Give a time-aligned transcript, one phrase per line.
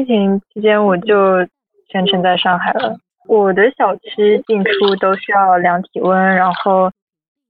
[0.00, 1.46] 疫情期间我就
[1.88, 2.96] 全程在上海了。
[3.28, 6.90] 我的小区进出都需要量体温，然后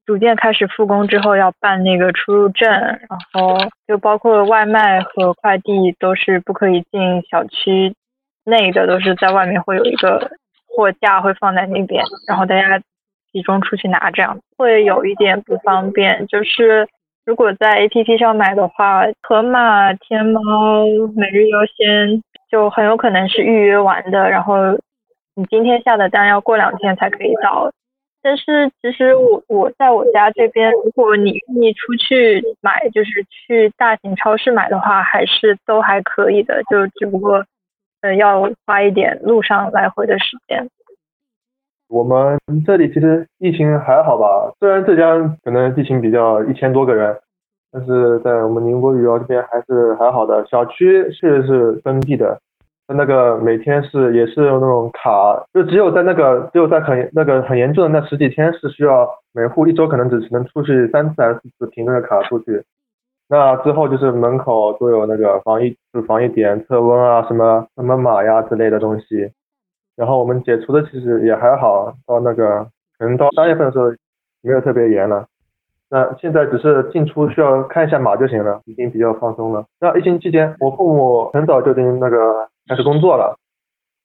[0.04, 3.56] 逐渐开始复工之后要办那个出入证，然后
[3.86, 7.94] 就包括外卖和快递都是不可以进小区
[8.44, 10.32] 内的，都是在外面会有一个
[10.66, 12.80] 货架会放在那边，然后大家
[13.32, 16.26] 集中出去拿，这样会有一点不方便。
[16.26, 16.88] 就是
[17.24, 20.40] 如果在 A P P 上买的话，盒马、天猫、
[21.14, 24.78] 每日优鲜就很有可能是预约完的，然后。
[25.36, 27.70] 你今天下的单要过两天才可以到，
[28.20, 37.44] 但是其实我我在我家这边，如果你愿意出去买，就是去大型超市买的话，还是都还可以的，就只不过
[38.02, 40.68] 呃要花一点路上来回的时间。
[41.88, 47.16] 我们这里其实疫情还好吧，虽然浙江可能疫情比较一千多个人，
[47.72, 52.40] 但是在我们宁波余姚这边还是还好的，小区确实是封闭的。
[52.92, 62.64] 那个每天是也是那种卡，就只有在那个只有在很那个很严重的那十几天是需要每户一周可能只能出去三次还是四次凭那个卡出去，
[63.28, 69.30] 那之后就是门口都有那个防疫就防疫点测温啊什么什么码呀之类的东西，
[69.94, 72.66] 然后我们解除的其实也还好，到那个
[72.98, 73.84] 可能到三月份的时候
[74.42, 75.24] 没有特别严了。
[75.90, 79.66] 那现在只是进出需要看一下码就行了，已经比较放松了。
[79.80, 83.36] 那疫情期间，我父母很早就已经那个开始工作了，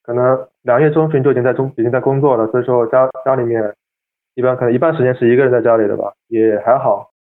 [0.04, 3.76] 可能两月中旬就已经在中已经在工作了，所以说家家里面
[4.34, 7.12] 一般可能一半时间是一个人在家里的吧，也还好。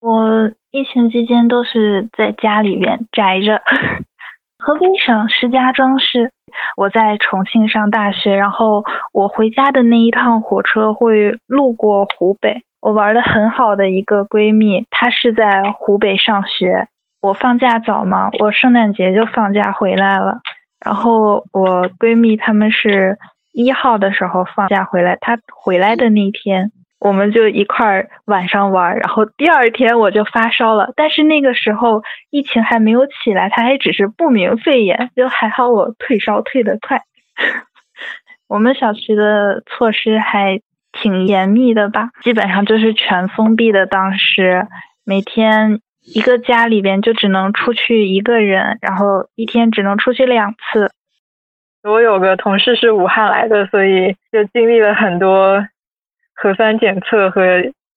[0.00, 3.60] 我疫情期间都是在家里面宅着。
[4.56, 6.30] 河北省石家庄市，
[6.76, 12.62] 我在重庆上大学，然后我回家的那一趟火车会路过湖北。
[12.84, 16.86] 我玩的很好的一个闺蜜，她是在湖北上学。
[17.22, 20.40] 我放假早嘛，我圣诞节就放假回来了。
[20.84, 23.16] 然后我闺蜜她们是
[23.52, 28.98] 一号的时候放假回来，她回来的那天，我们就一块儿晚上玩。
[28.98, 37.00] 然后第二天我就发烧了，但是那个时候疫情还没有起来，她还只是不明肺炎，就还好我退烧退得快。
[38.46, 40.60] 我们小区的措施还。
[40.94, 43.84] 挺严密的吧，基本上就是全封闭的。
[43.84, 44.66] 当时
[45.04, 45.80] 每天
[46.14, 50.90] 一个家里边就只能出去一个人，然后一天只能出去两次。
[51.82, 55.66] 我有个同事是武汉来的，所以就经历了很多
[56.34, 57.42] 核酸检测和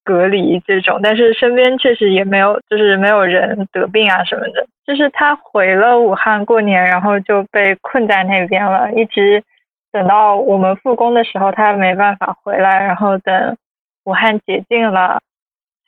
[0.03, 4.65] 隔离这种，但是身边确实也没有，就是没有人得病啊什么的。
[4.85, 9.43] 就是他回了武汉过年，然后就被困在那边了，一直。
[9.91, 13.57] 等到我们复工的时候，他没办法回来，然后等
[14.03, 15.21] 武汉解禁了，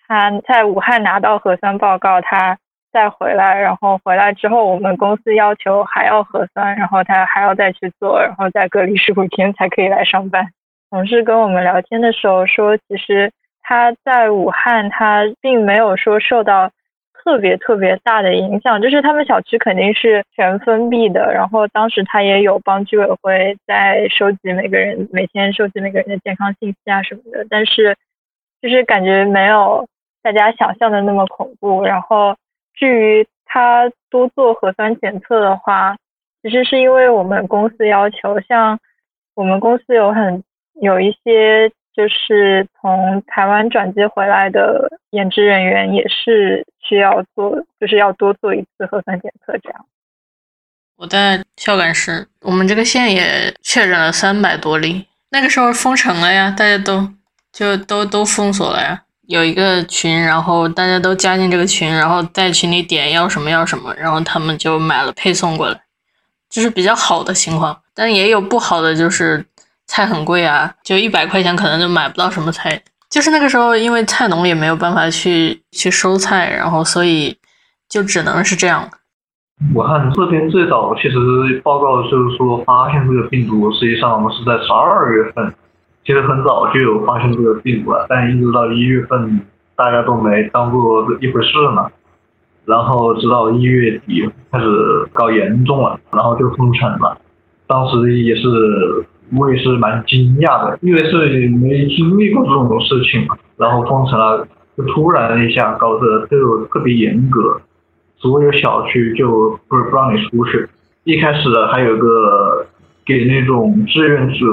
[0.07, 2.57] 他在武汉拿到核酸报告，他
[2.91, 10.47] 再回来，然后回来之后，我们公司要求还要核酸，然后他还要再去做，然后再隔离十五天才可以来上班。
[10.89, 16.71] 同事跟我们聊天的时候说，其实他在武汉，他并没有说受到。
[17.21, 27.95] 特别特别大的影响，就是他们小区肯定是全封闭的，然后当时他也有帮居委会在收集每个人每天收集每个人的健康信息啊什么的，但是
[28.61, 29.85] 就是感觉没有
[30.23, 31.83] 大家想象的那么恐怖。
[31.83, 32.35] 然后
[32.73, 35.97] 至于他多做核酸检测的话，
[36.41, 38.79] 其实是因为我们公司要求，像
[39.35, 40.43] 我们公司有很
[40.81, 41.71] 有一些。
[41.99, 49.85] 就是从台湾转接回来的研职人员也是需要做，就是要多做一次核酸检测这样。
[50.95, 55.07] 我在孝感市，我们这个县也确诊了三百多例。
[55.31, 57.05] 那个时候封城了呀，大家都
[57.51, 59.03] 就都都封锁了呀。
[59.27, 65.81] 有一个群，然后大家都加进这个群，然后在群里点要什么要什么，然后他们就买了配送过来，
[66.49, 67.81] 这是比较好的情况。
[67.93, 69.45] 但也有不好的，就是。
[69.89, 72.79] 菜很贵啊，就一百块钱可能就买不到什么菜。
[73.09, 77.35] 就是那个时候，因为菜农也没有办法去去收菜，然后所以
[77.89, 78.87] 就只能是这样。
[79.73, 81.17] 武汉这边最早其实
[81.63, 85.51] 报告就是说发现这个病毒，实际上是在十二月份，
[86.05, 89.41] 其实很早就有发现这个病毒了，但一直到一月份
[89.75, 91.89] 大家都没当做一回事呢。
[92.65, 94.65] 然后直到一月底开始
[95.13, 97.17] 搞严重了，然后就封城了。
[97.65, 99.07] 当时也是。
[99.37, 104.47] 我也是蛮惊讶的，因为是没经历过这种事情嘛，然后封城了，
[104.77, 107.61] 就突然一下搞得就特别严格，
[108.17, 110.67] 所有小区就不是不让你出去。
[111.03, 112.65] 一开始还有个
[113.05, 114.45] 给那种志愿者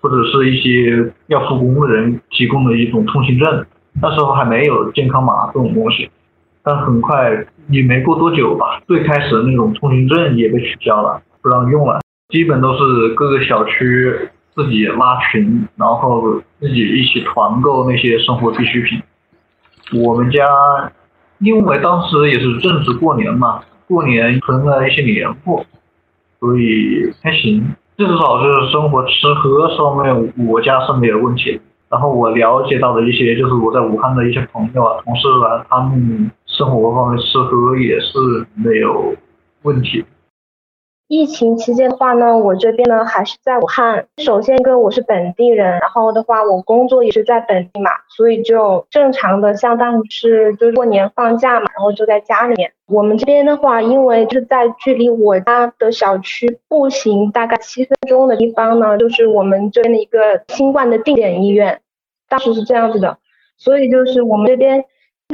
[0.00, 3.66] 或者是一些要复工的人提供的一种通行证，
[4.00, 6.08] 那时候还没有健康码这种东西，
[6.62, 11.20] 但很快也没过多久吧，最开始的那种通行证也被取消了。
[11.42, 19.02] 不让用了，基本都是各个小区自己拉群，然后自己一起团购那些生活必需品。
[20.02, 20.44] 我们家
[21.38, 25.64] 因为当时也是正值过年嘛，过年囤了一些年货，
[26.40, 27.74] 所以还行。
[27.96, 31.60] 至少是生活吃喝上面，我家是没有问题。
[31.90, 38.18] 然后我了解到的一些，就是我在武汉的一些朋友啊、同事啊，他们生活方面吃喝也是
[38.54, 39.14] 没有
[39.62, 40.04] 问题。
[41.06, 44.06] 疫情期间的话呢，我这边呢还是在武汉。
[44.16, 52.72] 首先一个我是本地人，然后的话我工作也是在本地嘛，所以就正常的相当于是就过年放假嘛，然后就在家里面。
[52.86, 61.80] 我们这边的话，因为是在距离我家的小区步行大概七分钟的地方呢，就是我们这边的一个新冠的定点医院，
[62.28, 63.18] 当时是这样子的，
[63.58, 64.84] 所以就是我们这边应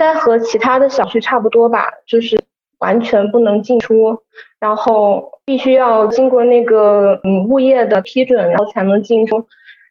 [0.01, 2.37] 该和其他的小区差不多吧，就是
[2.81, 4.19] 完全不能进出，
[4.59, 5.31] 然后。
[5.47, 9.35] 必须要经过那个嗯物业的批准，然后才能进出。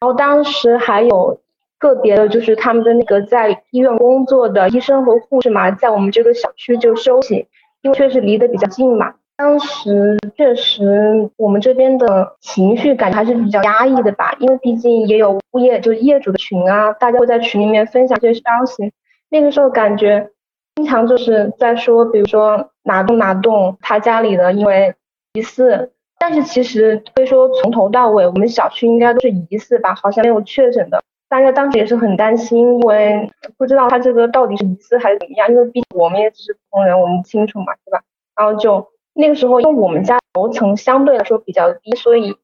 [0.00, 1.38] 然后当时还有
[1.78, 7.46] 个别的，就是他们的那个在医院工作的医生和护士嘛，在我们这个小区就休息，
[7.82, 9.12] 因为确实离得比较近嘛。
[9.36, 18.92] 当时确实我们这边的情绪感觉还是比较压抑的吧，因为毕竟也有物业就是业主的群啊，大家会在群里面分享这些消息。
[19.28, 20.30] 那个时候感觉
[20.80, 24.94] 经常就是在说，比如说哪栋哪栋他家里的因为。
[25.32, 31.00] 疑似，但是其实可以说从头到尾，我们小区应该都是疑似吧，好像没有确诊的。
[31.28, 38.02] 大家当时也是很担心，因为不知道他这个到底是疑似还是怎么样，因为毕竟我们也只是普通人，我们清楚嘛，对吧？
[38.34, 42.36] 然后就那个时候，因为我们家楼层相对来说比较低，所以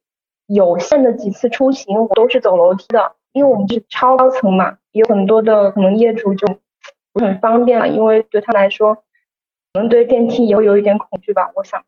[0.46, 6.46] 有限的几次出行我都是走楼梯的，因为我们是超高层嘛，有很多的可能业主就
[7.20, 8.94] 很方便了，因为对他来说，
[9.72, 11.82] 可能对电梯也会有一点恐惧吧，我想。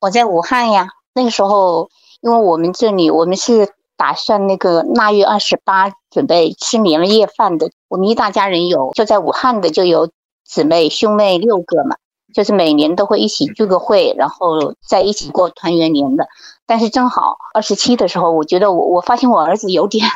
[0.00, 1.88] 我在武汉呀，那个时候，
[2.20, 10.10] 因为我们这里我们是打算那个腊月二十八准备吃年夜饭的，我们一大家人有就在武汉的就有
[10.44, 11.96] 姊妹兄妹六个嘛，
[12.32, 16.28] 就是每年都会一起聚个会，然后在一起过团圆年的。
[16.64, 20.06] 但是正好二十七的时候，我觉得我我发现我儿子有点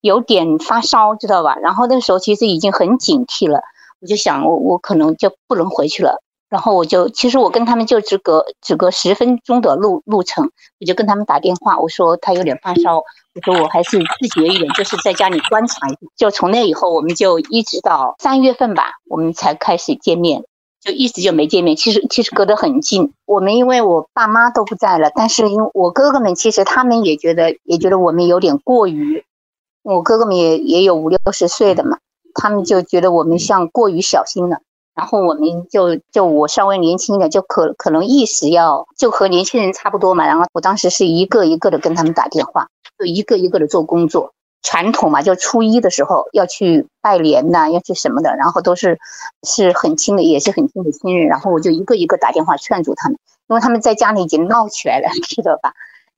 [0.00, 1.56] 有点发烧，知道吧？
[1.56, 3.60] 然后那时候其实已经很警惕了，
[4.00, 6.22] 我就想我我可能就不能回去了。
[6.48, 10.50] 然后我就，其实我跟他们就只隔只隔十分钟的路路程，
[10.80, 15.98] 我就跟他们打电话，我说他有点发烧，我说我还是自觉一点，就是在家里观察一下。
[16.16, 20.42] 就从那以后，我们就一直到三月份吧，我们才开始见面，
[20.80, 21.76] 就一直就没见面。
[21.76, 29.22] 其实其实隔得很近，我们因为我爸妈都不在了，但是因为我哥哥们其实他们也觉得也觉得我们有点过于，
[29.82, 31.98] 我哥哥们也也有五六十岁的嘛，
[32.34, 34.58] 他们就觉得我们像过于小心了。
[34.94, 40.26] 然后我们就就我稍微年轻一点，就可可能意识要就和年轻人差不多嘛。
[40.26, 42.66] 然后我当时是一个一个的跟他们打电话，
[42.98, 44.32] 就一个一个的做工作。
[44.60, 48.98] 传统嘛，就初一的时候要去拜年呐，要去什么的，然后都是
[49.44, 51.28] 是很亲的，也是很亲的亲人。
[51.28, 53.16] 然后我就一个一个打电话劝阻他们，
[53.48, 55.74] 因为他们在家里已经闹起来了， 知道吧？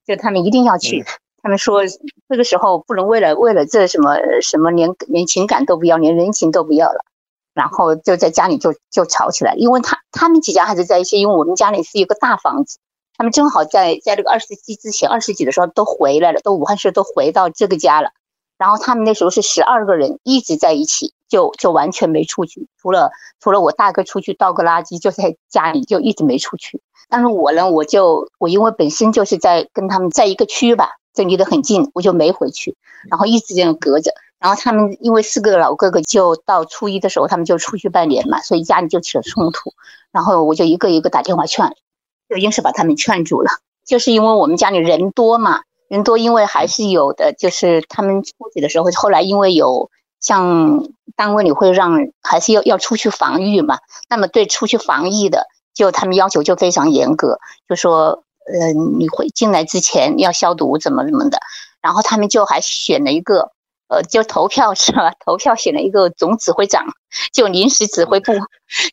[0.06, 1.04] 就他们一定要去。
[1.42, 1.82] 他们说
[2.28, 7.04] 这个时候不能为了为了这什么什么连连情感都不要，连人情都不要了。
[7.52, 12.78] 然后就在家里就就吵起来，因为他他们几家还是在一起，因为我们家里是一个大房子，
[13.16, 18.12] 他们正好在在这个二十几之前，二十几的时候都回来了，都武汉市都回到这个家了。
[18.56, 23.10] 然后他们那时候是十二个人一直在一起，就就完全没出去，除了
[23.40, 26.80] 除了我大哥出去倒个垃圾，就在家里就一直没出去。
[27.08, 32.76] 但是我呢，我就我因为本身就是在跟他们在一个区吧，就离得很近，我就没回去，
[33.08, 34.12] 然后一直这样隔着。
[34.38, 39.74] 然后他们因为四个老哥哥，就到初一的时候，他们就出去拜年嘛，所以家里就起了冲突。
[40.12, 41.74] 然后我就一个一个打电话劝，
[42.28, 43.50] 就硬是把他们劝住了。
[43.84, 49.90] 就是因为我们家里人多嘛，人多，因为还是有的，就是他们出去的时候，后来因为有
[50.20, 53.78] 像单位里会让，还是要要出去防御嘛。
[54.08, 61.38] 那么对出去防疫的，就他们要求就非常严格，就说，呃，你会进来之前要消毒，怎么怎么的。
[61.80, 63.52] 然后他们就还选了一个。
[63.90, 65.12] 呃，就投票是吧？
[65.18, 66.86] 投票选了一个总指挥长，
[67.32, 68.32] 就临时指挥部，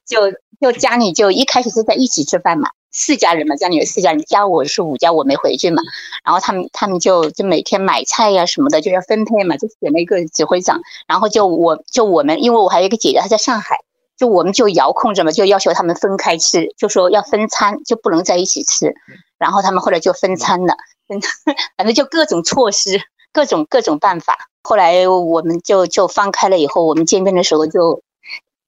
[0.08, 5.84] 就就家里就一开始是在一起吃饭嘛，四家人嘛，家里有四家人，加我是五家，我没回去嘛，
[6.26, 13.82] 然后他们他们就就每天买菜呀什么的就要分配嘛，就选了一个指挥长，然后就我就我们，因为我还有一个姐姐她在上海，
[14.18, 18.94] 就我们就遥控着嘛，就要求他们分开吃，就说要分餐，就不能在一起吃，
[19.38, 20.76] 然后他们后来就分餐了，
[21.08, 21.22] 分
[21.78, 23.02] 反正就各种措施。
[23.34, 28.02] 各种各种办法，后来我们就就放开了以后，我们见面的时候就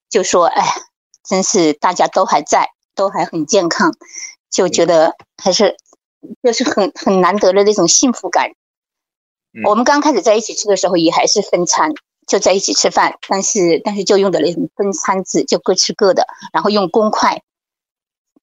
[0.10, 0.64] 就说，哎，
[1.24, 3.96] 真是大家都还在，都还很健康，
[4.52, 5.76] 就觉得还是
[6.44, 8.52] 就是很很难得的那种幸福感。
[9.64, 11.92] 我们刚开始在一起吃的时候也还是分餐，
[12.30, 17.42] 就在一起吃饭，但是但是就用的那种分餐制，就各吃各的，然后用公筷。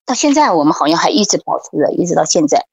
[0.05, 2.65] 到现在我们好像还一直保持着，一直到现在。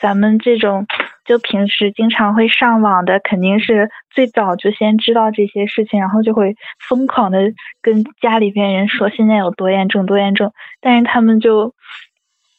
[0.00, 0.86] 咱们这种
[1.26, 6.56] 就平时经常会上网的，肯定是最早就先知道这些事情，然后就会
[6.88, 11.74] 疯狂的跟家里边人说现在有多严重多严重，但是他们就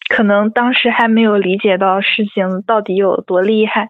[0.10, 3.90] 可能当时还没有理解到事情到底有多厉害。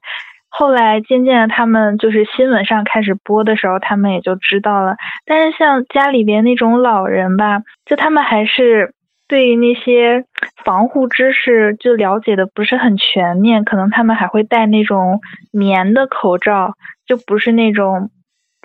[0.52, 4.98] 后来渐渐的，他们就是新闻上开始播的时候，他们也就知道了。
[5.26, 8.94] 但是像家里边那种老人吧，就他们还是。
[9.28, 10.26] 对于那些
[10.66, 15.22] 防护知识就了解的不是很全面，可能他们还会戴那种
[15.54, 16.74] 棉的口罩，
[17.08, 18.10] 就不是那种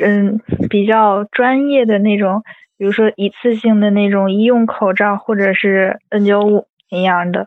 [0.04, 2.42] 嗯比较专业的那种，
[2.76, 7.46] 比如说一次性的那种医用口罩或者是 N 九五一样的，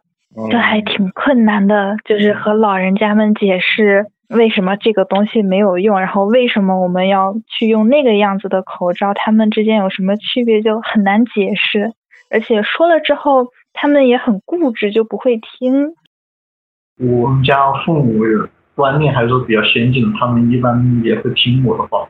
[0.49, 11.93] 这还挺困难的，就是和老人家们解释为什么这个东西没有用，然后为什么我们要去用那个样子的口罩，他们之间有什么区别，就很难解释。
[12.29, 15.95] 而且说了之后，他们也很固执，就不会听。
[16.99, 18.21] 我们家父母
[18.75, 22.07] 观念还是比较先进的，他们一般也会听我的话。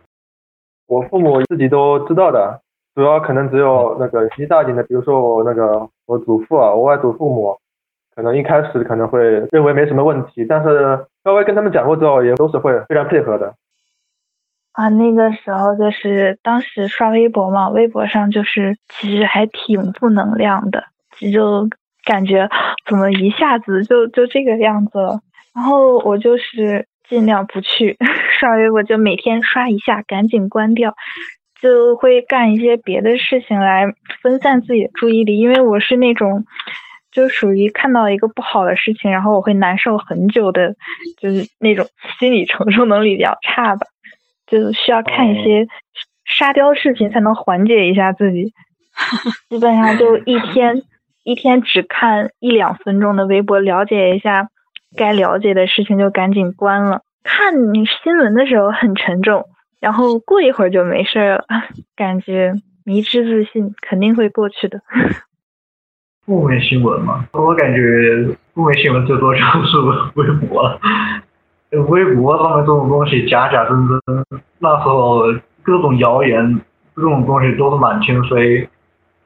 [0.88, 2.62] 我父母自己都知道的，
[2.96, 7.58] 主要可能只有那个年纪大一点的，比如说我那个我祖父啊，我外祖父母，
[8.20, 13.54] 可能一开始可能会认为没什么问题，但是稍微跟他们讲过之后，也都是会非常配合的。
[14.74, 20.84] 啊，那个时候就是当时刷微博嘛，微博上就是其实还挺负能量的，
[21.32, 21.70] 就
[22.04, 22.50] 感觉
[22.86, 25.22] 怎么一下子就 就这个样子了。
[25.56, 27.96] 然后我就是尽量不去
[28.38, 30.94] 刷微博，就每天刷一下，赶紧关掉，
[31.62, 33.86] 就会干一些别的事情来
[34.22, 35.40] 分散自己的注意力。
[35.40, 36.44] 因为我是那种
[37.12, 40.76] 就属于看到一个不好的事情，然后我会难受很久的，
[41.20, 41.86] 就是那种
[42.20, 43.88] 心理承受能力比较差吧。
[44.48, 45.68] 就需要看一些
[46.26, 48.52] 沙雕视频才能缓解一下自己，
[49.50, 50.82] 基本上就一天
[51.24, 54.50] 一天只看一两分钟的微博，了解一下
[54.98, 57.02] 该了解的事情就赶紧关了。
[57.24, 57.54] 看
[58.04, 59.46] 新闻的时候很沉重，
[59.80, 61.46] 然后过一会儿就没事了，
[61.96, 64.82] 感觉迷之自信肯定会过去的。
[66.30, 69.78] 负面新闻嘛，我感觉负面新闻最多就是
[70.14, 70.80] 微博了。
[71.72, 74.00] 微博上面这种东西假假真真，
[74.60, 75.24] 那时候
[75.64, 76.62] 各种谣言，
[76.96, 78.70] 这种东西都是满天飞，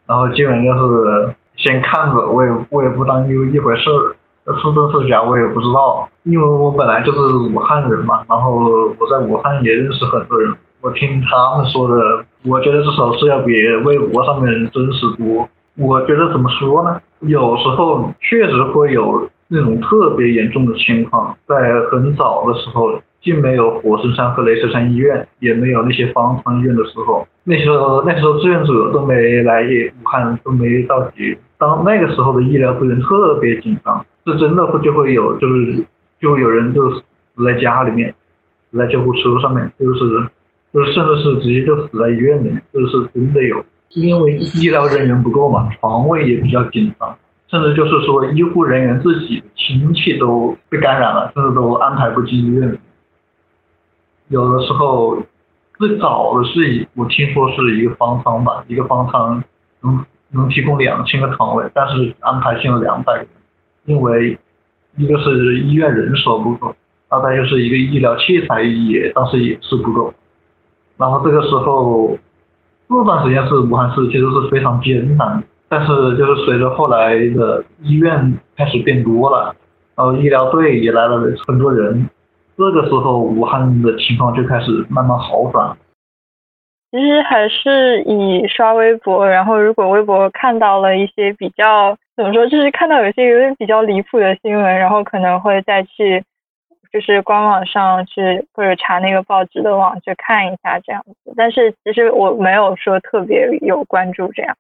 [0.07, 4.15] 然后基本就是先看着，我也我也不当一一回事儿，
[4.55, 8.62] 是真是假我也不知道，因为我本来就是武汉人嘛，然后
[8.98, 15.50] 我在武汉也认识很多人，我听他们说的，我觉得至少是要比微博上面真实多。
[15.77, 17.01] 我觉得怎么说呢？
[17.22, 19.30] 有时候确实会有。
[19.50, 31.38] 那种特别严重的情况，在很早的时候，既没有火神山和雷神山医院，也没有那些方舱医院的时候，那时候那时候志愿者都没来武汉，都没到齐。
[31.60, 35.86] 当那个时候的医疗资源特别紧张，是真的会就会有，就是
[36.20, 37.03] 就有人就死
[37.46, 38.15] 在家里面，
[38.72, 40.00] 死在救护车上面，就是
[40.74, 47.15] 就是甚至是直接就死在医院里面，这是真的有，是因为医疗人员不够嘛，床位也比较紧张。
[47.47, 52.79] 甚至就是说，医护人员自己亲戚都被感染了，甚至都安排不进医院。
[54.29, 55.21] 有的时候，
[55.77, 59.43] 最早的是我听说是一个方舱吧，一个方舱
[59.81, 63.27] 能能提供两千个床位，但是安排进了两百个人，
[63.85, 64.35] 因为
[64.97, 66.75] 一个是医院人手不够，
[67.09, 70.12] 二再就是一个医疗器材也当时也是不够。
[70.97, 72.17] 然后这个时候，
[72.93, 75.43] 这段时间是武汉市其实是非常艰难。
[75.67, 79.55] 但是，就是随着后来的医院开始变多了，
[79.95, 82.07] 然后医疗队也来了很多人，
[82.55, 85.75] 这个时候武汉的情况就开始慢慢好转。
[86.91, 96.23] 其实还是以刷微博，然后如果微博看到了一些比较怎么说，就是看到有些有点比较离谱的新闻，然后可能会再去
[96.93, 101.33] 就是官网上去或者查那个报纸的网去看一下这样子。
[101.35, 104.55] 但是其实我没有说特别有关注这样。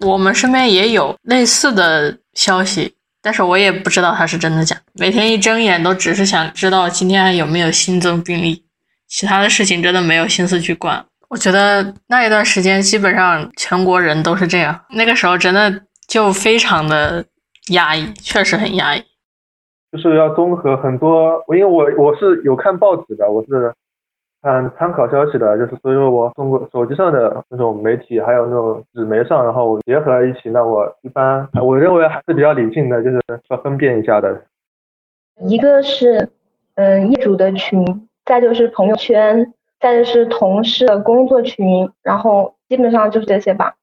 [0.00, 2.92] 我们身边也有类似的消息，
[3.22, 4.76] 但是我也不知道它是真的假。
[4.94, 8.64] 每天一睁眼都只是想知道今天还有没有新增病例，
[9.06, 11.06] 其他的事情真的没有心思去管。
[11.28, 15.72] 我觉得那一段时间基本上全国人都是这样，那个时候真的
[16.08, 17.24] 就非常的
[17.68, 19.04] 压抑，确实很压抑。
[19.94, 23.72] 就是要综合很多，因为我我是有看报纸的，我是
[24.42, 34.42] 看参考消息的，就是所以说我通过手机上的那种媒体，还有那种纸媒上，然后结合在一起，那我一般我认为还是比较理性的，就是要分辨一下的。
[35.38, 36.28] 一个是
[36.74, 43.74] 嗯业主的群，再就是朋友圈，再就是同事的工作群，然后基本上就是这些吧。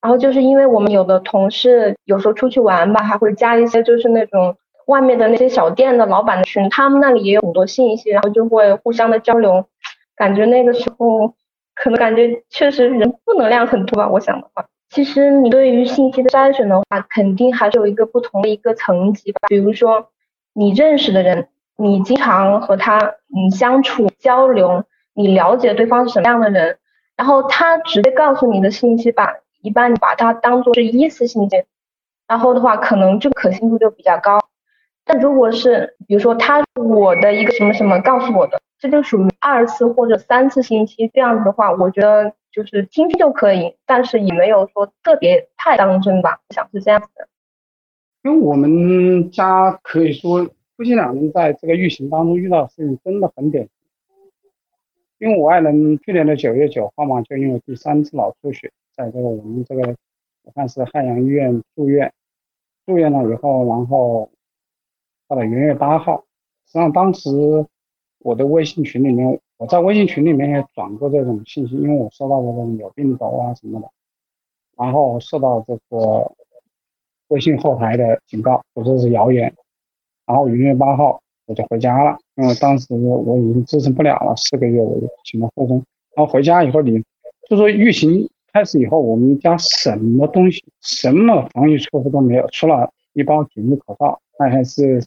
[0.00, 9.66] 然后就是因为我们有的同事有时候出去玩吧，还会加一些就是那种外面的那些小店的老板的群，他们那里也有很多信息，然后就会互相的交流。
[10.14, 11.34] 感觉那个时候
[11.74, 14.08] 可能感觉确实人负能量很多吧。
[14.08, 19.40] 我想的话，其实你对于信息的筛选的话，肯定还是有一个不同的一个层级吧。
[19.48, 20.10] 比如说
[20.52, 24.84] 你认识的人，你经常和他嗯相处交流，
[25.14, 26.78] 你了解对方是什么样的人，
[27.16, 29.34] 然后他直接告诉你的信息吧。
[29.62, 31.64] 一般你把它当做是一次信息，
[32.28, 34.40] 然后的话可能就可信度就比较高。
[35.04, 41.10] 但如果是比如说他我的一个什么什么告诉我的，这就属于二次或者三次信息。
[41.12, 46.40] 这样子的话，我觉得就是听听就可以，但是也没有说特别太当真吧。
[46.48, 47.28] 我想是这样子的。
[48.22, 53.72] 因为我们家可以说夫妻两人在这个疫情当中遇到的事情真的很典型。
[55.18, 58.70] 因为我爱人去年的九月九号嘛，就因为第三次脑出血。
[58.96, 59.94] 在这个我们这个
[60.42, 62.12] 武汉市汉阳医院住院，
[62.84, 64.28] 住院了以后，然后
[65.32, 66.26] 到了元月八号，
[66.66, 67.30] 实际上当时
[68.18, 73.88] 我的微信群里面，我在微信群里面也转过这种信息，因为我收到这种有病毒啊什么的，
[74.76, 76.30] 然后受到这个
[77.28, 79.54] 微信后台的警告，我说是谣言，
[80.26, 85.82] 然后元月八号我就回家了，因为当时我已经支撑不了了，四个月我就请了护工，
[86.14, 87.02] 然后回家以后你
[87.48, 88.28] 就说疫情。
[88.52, 94.20] 开始以后，我们家什么东西、什么防疫措施都没有，除了一包紧急口罩。
[94.38, 95.02] 那还是，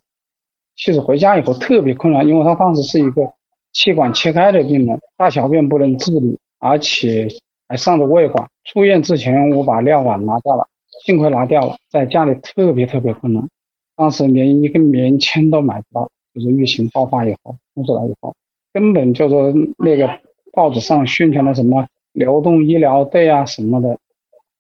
[0.75, 3.33] 其实回家以后特别困难，因为他当时是一个
[3.73, 7.27] 气管切开的病人，大小便不能自理，而且
[7.67, 8.49] 还上着胃管。
[8.63, 10.67] 出院之前，我把尿管拿掉了，
[11.05, 13.47] 幸亏拿掉了，在家里特别特别困难，
[13.95, 16.09] 当时连一根棉签都买不到。
[16.33, 18.35] 就是疫情爆发以后，出来以后，
[18.73, 20.09] 根本就是那个
[20.51, 21.87] 报纸上宣传的什么。
[22.11, 23.97] 流动医疗队啊什么的，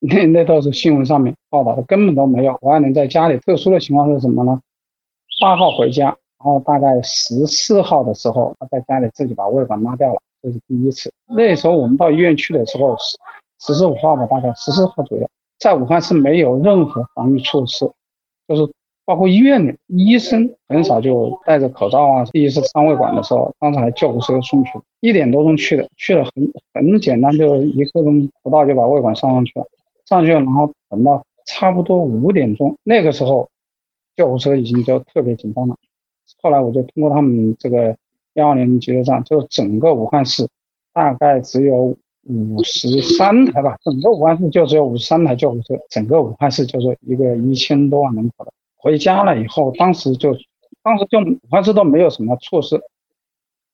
[0.01, 2.57] 那那都是新闻上面报道的，根本都没有。
[2.61, 4.59] 我爱人在家里，特殊的情况是什么呢？
[5.39, 11.11] 八号回家，然后大概十四号的时候，他在家里自己把胃管拉掉了，这是第一次。
[11.27, 13.17] 那时候我们到医院去的时候是
[13.59, 17.89] 十四五号吧，大概十四号左右，在武汉是没有任何防御措施，
[18.47, 18.71] 就是。
[19.07, 22.25] 包括医院里，医生很少就戴着口罩啊。
[22.31, 29.67] 第一次上胃管的时候，当时还救护车送去，一点多钟去的，去了很很简单，就一刻钟不到就把胃管上上去了，
[30.07, 33.47] 上去了，然后等到差不多五点钟，那个时候
[34.15, 35.75] 救护车已经就特别紧张了。
[36.41, 37.95] 后来我就通过他们这个
[38.33, 40.47] 幺二零急救站，就整个武汉市
[40.93, 41.95] 大概只有
[42.27, 48.51] 五十三台吧，整个武汉市就只有五十三台救护车，整个武汉市就是一个一千多万人口的。
[48.75, 50.35] 回家了以后，当时就，
[50.83, 52.81] 当时就武汉市都没有什么措施，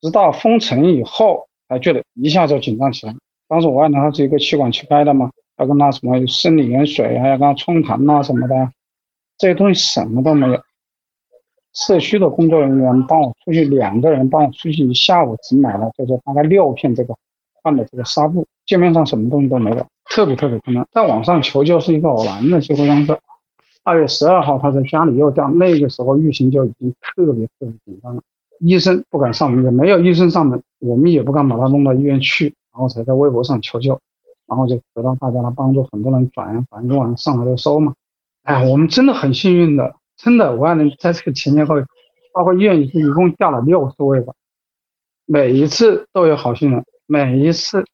[0.00, 3.14] 直到封城以后才觉得一下就紧张起来。
[3.48, 8.54] 当时我按照他是一个气管切开的嘛，要跟他什么生理盐水啊，要跟他冲痰呐什么的，
[9.42, 10.60] 这些东西什么都没有。
[11.72, 17.16] 社区的工作人员帮我出去，两个人帮我出去一下午，只买了就是大概六片这个
[17.60, 20.86] 换的这个纱布，界面上什么东西都没有，特别特别困难。
[20.92, 23.18] 在网上求救是一个偶然的机会方式。
[23.82, 28.22] 二月十二号，他在家里又掉，那个时候疫情就已经特别特别紧张了，
[28.60, 33.98] 医生不敢上门，也没有医生上门，我们也不敢把他弄到医院去，然后才在微博上求救，
[34.46, 37.92] 然后就得到大家的帮助，很多人转呀，反正往上来都收嘛。
[38.42, 41.74] 哎，我们真的很幸运的，真的，我还能在这个前前后，
[42.32, 44.34] 包括医院一共调了六次位吧，
[45.26, 47.84] 每一次都有好心人，每一次，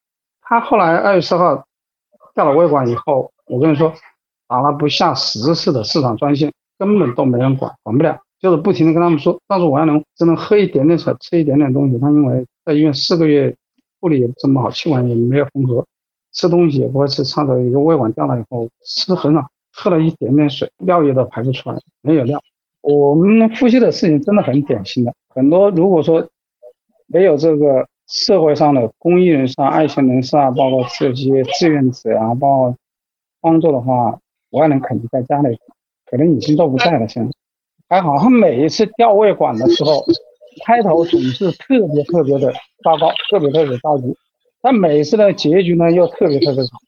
[0.43, 1.67] 他后来二月四号
[2.35, 3.93] 调了胃管以后，我跟你说。
[4.51, 9.39] 打了不下十次的市场专线，根本都没人管，管不了，就是不停的跟他们说。
[9.47, 11.99] 但是我还能只能喝一点点水，吃一点点东西。
[11.99, 13.55] 他因为在医院四个月，
[14.01, 15.87] 护理也不怎么好，气管也没有缝合，
[16.33, 17.23] 吃东西也不会吃。
[17.25, 22.43] 差的一个胃管掉了以后，吃很少，喝了一点点水，尿液都排不出来，没有尿。
[22.81, 26.29] 我们呼吸的事情真的很典型的，很多如果说
[27.07, 32.77] 没有这个社会上的公益人士、啊、爱心人士啊，包括这些志愿者啊，包括
[33.41, 34.19] 帮助的话。
[34.51, 35.59] 我爱人肯定在家里，
[36.11, 37.07] 可能已经都不在了。
[37.07, 37.31] 现在
[37.87, 40.03] 还好，他每一次吊胃管的时候，
[40.65, 42.51] 开头总是特别特别的
[42.83, 44.17] 糟糕，特别特别着急。
[44.63, 46.81] 但每次的结局呢，又特别特别好，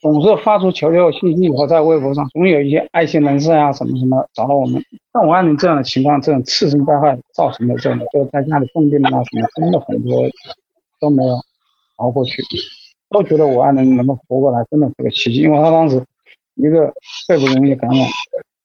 [0.00, 4.82] 总是发出求救信息以后，在微博上总有一些爱心人士啊什么什么找到我们。
[5.12, 10.28] 像我爱人这样的情况，这种次生灾害造成的这种，就在家里重病啊什么，真的很多。
[11.00, 11.34] 都没有
[11.96, 12.42] 熬过去，
[13.08, 16.04] 都觉得我爱人能够活过来真的是个奇迹，因为他当时
[16.56, 16.92] 一个
[17.26, 18.00] 肺部容易感染，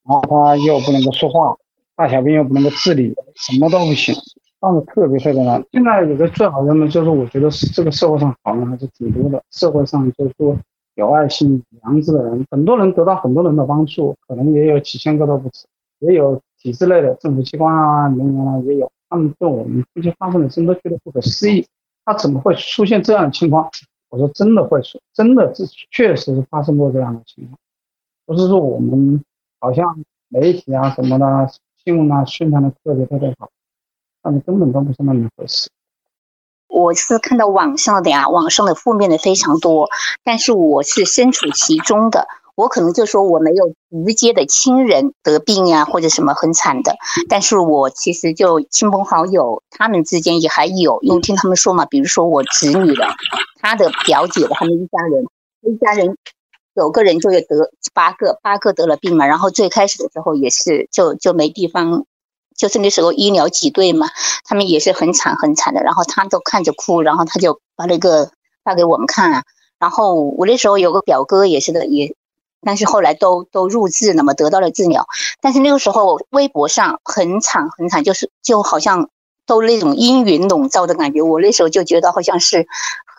[0.06, 1.56] 然后他又不能够说话，
[1.96, 4.14] 大小便又不能够自理，什么都不行，
[4.60, 5.64] 当时特别特别难。
[5.72, 10.58] 现在有个最好的呢，就是我觉得这个社会上好人还是挺多的，社会上就是说
[10.96, 15.66] 有爱心、良知的人，很多人得到很多人的帮助，可能也有几千个都不止，
[16.00, 18.92] 也有体制内的政府机关啊、人员啊也有。
[19.08, 21.66] 他们对我们这些发生的真的觉得不可思议，
[22.04, 23.70] 他怎么会出现这样的情况？
[24.10, 27.58] 我说真的会出，真的这确实是发生过这样的情况，
[28.26, 29.24] 不是说我们
[29.60, 31.50] 好像媒体啊什么的
[31.84, 33.50] 新闻啊宣传的特别特别好，
[34.22, 35.70] 但是根本都不是那么回事。
[36.68, 39.90] 我是看到网上的呀，网上的负面的非常多，
[40.24, 42.28] 但是我是身处其中的。
[42.56, 46.96] 我可能就说我没有直接的亲人得病呀，或者什么很惨的，
[47.28, 53.08] 但是我其实就亲朋好友他们之间也还有，因为听他们说嘛，比如说我侄女的，
[53.62, 55.26] 她的表姐的，他们一家人，
[55.64, 56.16] 一家人
[56.74, 62.06] 九个人就有得八个，八个得了病嘛，然后最开始的时候也是就就没地方，
[62.56, 64.08] 就是那时候医疗挤兑嘛，
[64.46, 68.32] 他们也是很惨很惨的，然后他都看着哭，然后他就把那个
[68.64, 69.44] 发给我们看啊，
[69.80, 72.16] 然后我那时候有个表哥也是的也。
[72.68, 75.06] 但是后来都都入治了嘛，得到了治疗。
[75.40, 79.12] 但是那个时候微博上很惨很惨，就是就好像
[79.46, 81.22] 都那种阴云笼罩的感觉。
[81.22, 82.66] 我那时候就觉得好像是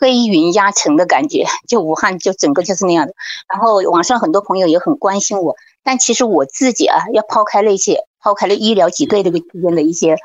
[0.01, 3.15] 黑云压城的感觉，就武汉就整个就是那样的。
[3.49, 10.17] 然后网上很多朋友也很关心我，但其实我自己啊，要抛开那些，抛开了医疗挤兑这个之间的一些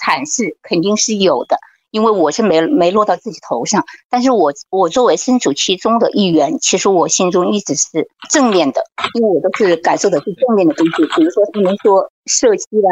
[0.00, 1.58] 阐释，肯定是有的。
[1.90, 8.82] 因为我是没没落到自己头上，但是我我作为身处其中的一员，其实我心中一直是正面的，
[9.16, 10.92] 因为我都是感受的是正面的东西。
[11.14, 12.90] 比如说他们说社区啊，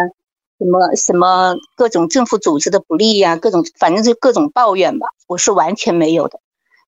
[0.58, 6.38] 什么什么各种政府组织的不利呀，各种反正就各种抱怨吧，我是完全没有的。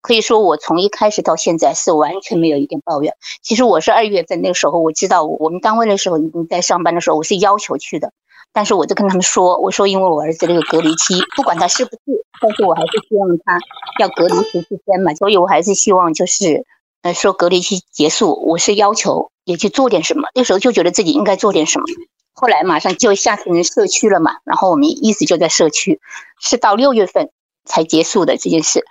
[0.02, 3.14] 可以说我从一开始到现在是完全没有一点抱怨。
[3.40, 8.12] 其实我是二月份那个时候，我知道我们单位的时候已经在上班的时候，我是要求去的。
[8.52, 12.02] 但是我就跟他们说，我说因为我儿子那个隔离期，不管他是不是，
[12.38, 13.58] 但是我还是希望他
[13.98, 16.66] 要隔离十四天嘛，所以我还是希望就是，
[17.00, 20.28] 呃，说隔离期结束，我是要求也去做点什么。
[20.34, 21.86] 那时候就觉得自己应该做点什么，
[22.34, 26.00] 后来马上就下成社区了嘛，然后我们一直就在社区，
[26.38, 27.30] 是到六月份
[27.64, 28.84] 才结束的这件事。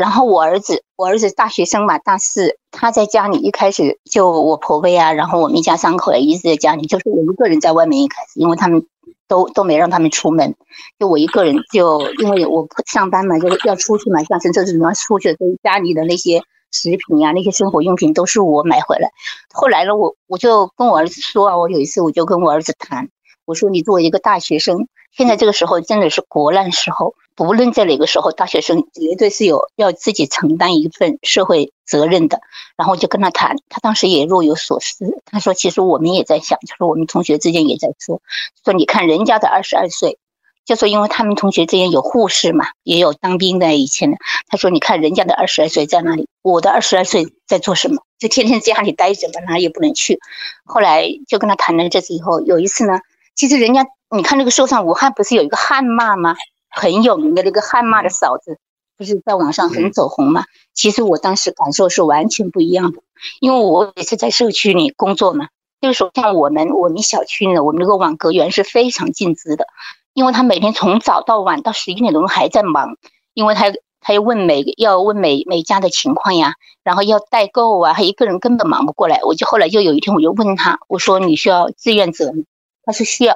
[0.00, 8.86] 然后我儿子，我儿子大学生嘛，大四，他在家里一开始就我婆婆呀，然后我们一家三口一直在家里，就是我一个人在外面一开始，因为他们
[9.28, 10.54] 都都没让他们出门，
[10.98, 16.40] 就我一个人，就因为我上班嘛，就要出去嘛，像这次么出去，所以家里的那些
[16.72, 19.10] 食品呀、那些生活用品都是我买回来。
[19.52, 23.10] 后来呢，我我就跟我儿子说啊，我有一次我就跟我儿子谈，
[23.44, 27.14] 我说你作为一个大学生，现在这个时候真的是国难时候。
[27.36, 32.40] 不论在哪个时候，大学生绝对是有要自己承担一份社会责任的。
[32.76, 35.22] 然后就跟他谈，他当时也若有所思。
[35.24, 38.20] 他说：“其实我们也在想，就是我们同学之间也在说，
[38.62, 40.18] 说你看人家的二十二岁，
[40.66, 44.18] 就说因为他们同学之间有护士嘛，也有当兵的以前的。
[44.48, 48.02] 他说你看人家的二十二岁在哪里，我的二十二岁在做什么？
[48.18, 50.20] 就天天家里待着吧，哪也不能去。
[50.64, 53.00] 后来就跟他谈了这次以后，有一次呢，
[53.40, 56.36] 其实人家你看那个说唱，武汉不是有一个汉骂吗？”
[56.68, 58.58] 很有名的那个汉骂的嫂子，
[58.98, 60.44] 不是在网上很走红吗？
[60.74, 63.00] 其实我当时感受是完全不一样的，
[63.40, 65.48] 因为我也是在社区里工作嘛。
[65.80, 69.64] 那个时候像我们我们小区呢，我们那个网格员是非常尽职的，
[70.12, 72.98] 因为他每天从早到晚到十一点钟还在忙，
[73.32, 73.72] 因为他
[74.02, 79.20] 他要问每要问每每家的情况呀，然后要代购啊，他一个人根本忙不过来。
[79.24, 82.44] 我就后来就有一天我就问他，我说你需要志愿者吗？
[82.84, 83.34] 他是需要。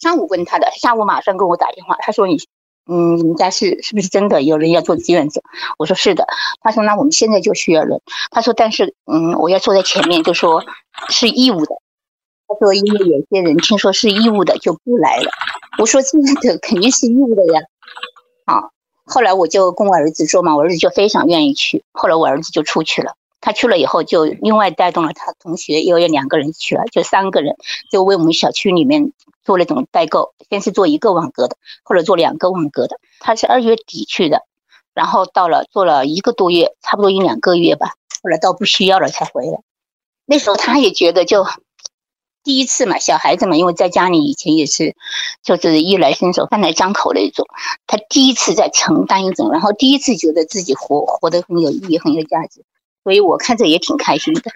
[0.00, 2.38] 上午问他的，下午马上给我打电话，他说你。
[2.84, 5.40] 嗯，你们家是是不是真的有人要做志愿者？
[5.78, 6.26] 我说是的。
[6.62, 8.00] 他说那我们现在就需要人。
[8.32, 10.64] 他说但是嗯，我要坐在前面，就说
[11.08, 11.76] 是义务的。
[12.48, 15.30] 他说因为有些人听说是义务的就不来了。
[15.78, 17.60] 我说志愿者肯定是义务的呀。
[18.46, 18.70] 啊，
[19.04, 21.84] 后来我就跟我儿子说嘛，我儿子就非常愿意去。
[21.92, 23.14] 后来我儿子就出去了。
[23.42, 27.56] 他去了以后，就另外带动了他同学，又有两个人去了，就三个人
[27.90, 29.12] 就为我们小区里面。
[29.44, 33.00] 做那种代购，先是做一个网格的，或者做两个网格的。
[33.18, 34.42] 他是二月底去的，
[34.94, 37.94] 然后到了做了一个多月，差不多一两个月吧。
[38.22, 39.58] 后来到不需要了才回来。
[40.26, 41.44] 那时候他也觉得就
[42.44, 44.94] 第一次嘛，小孩子嘛，因为在家里以前也是
[45.42, 47.44] 就是衣来伸手饭来张口那种。
[47.88, 52.64] 他第一次在承担一种，然后第一次觉得自己活活得很有意义、很有价值，
[53.04, 54.50] 所以我看着也挺开心的。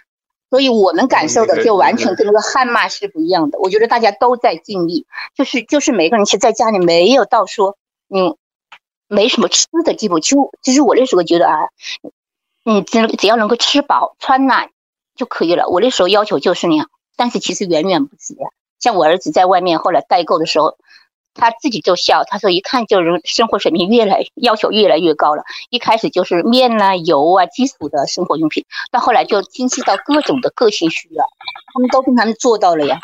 [0.48, 3.58] 所以我们感受的就完全跟那个汗骂是不一样的。
[3.58, 5.04] 我觉得大家都在尽力，
[5.34, 7.76] 就是就是每个人其实在家里没有到说，
[8.08, 8.36] 嗯，
[9.08, 10.20] 没什么吃的地步。
[10.20, 11.58] 就其实我那时候觉得啊，
[12.64, 14.70] 你只只要能够吃饱穿暖
[15.16, 15.68] 就可以了。
[15.68, 18.48] 我那时候要求就是那样，但是其实远远不止呀。
[18.78, 20.76] 像我儿子在外面后来代购的时候。
[21.36, 25.42] 他自己就笑，他说一看就是生活水平越来要求越来越高了。
[25.70, 31.24] 一开始就是面啊、油啊基础的生活用品，到后来就精细到各种的个性需要，
[31.74, 32.98] 他们都跟他们做到了呀。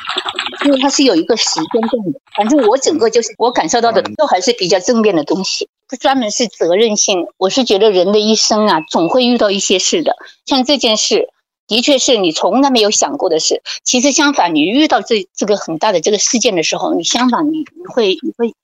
[0.64, 2.21] 因为他是有一个时间段的。
[2.37, 7.27] 反正我整个就是我感受到的都还是比较正面的东西，不专门是责任性。
[7.37, 10.16] 我是觉得人的一生啊，总会遇到一些事的，
[10.47, 11.29] 像这件事。
[11.72, 13.62] 的确是你从来没有想过的事。
[13.82, 18.54] 其实相反，你遇到这这个很大的这个事件的时候，你相反你你会你会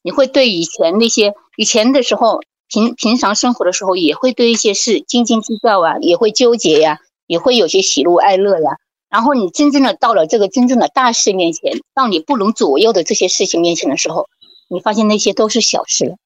[0.00, 8.78] 你会对以前那些以前的时候平平常生活的时候，也会对一些事斤斤计较啊，也会纠结呀，也会有些喜怒哀乐呀。
[9.10, 14.30] 然后你真正的到了这个真正的大事面前，到你不能左右的这些事情面前的时候，
[14.70, 16.16] 你发现那些都是小事，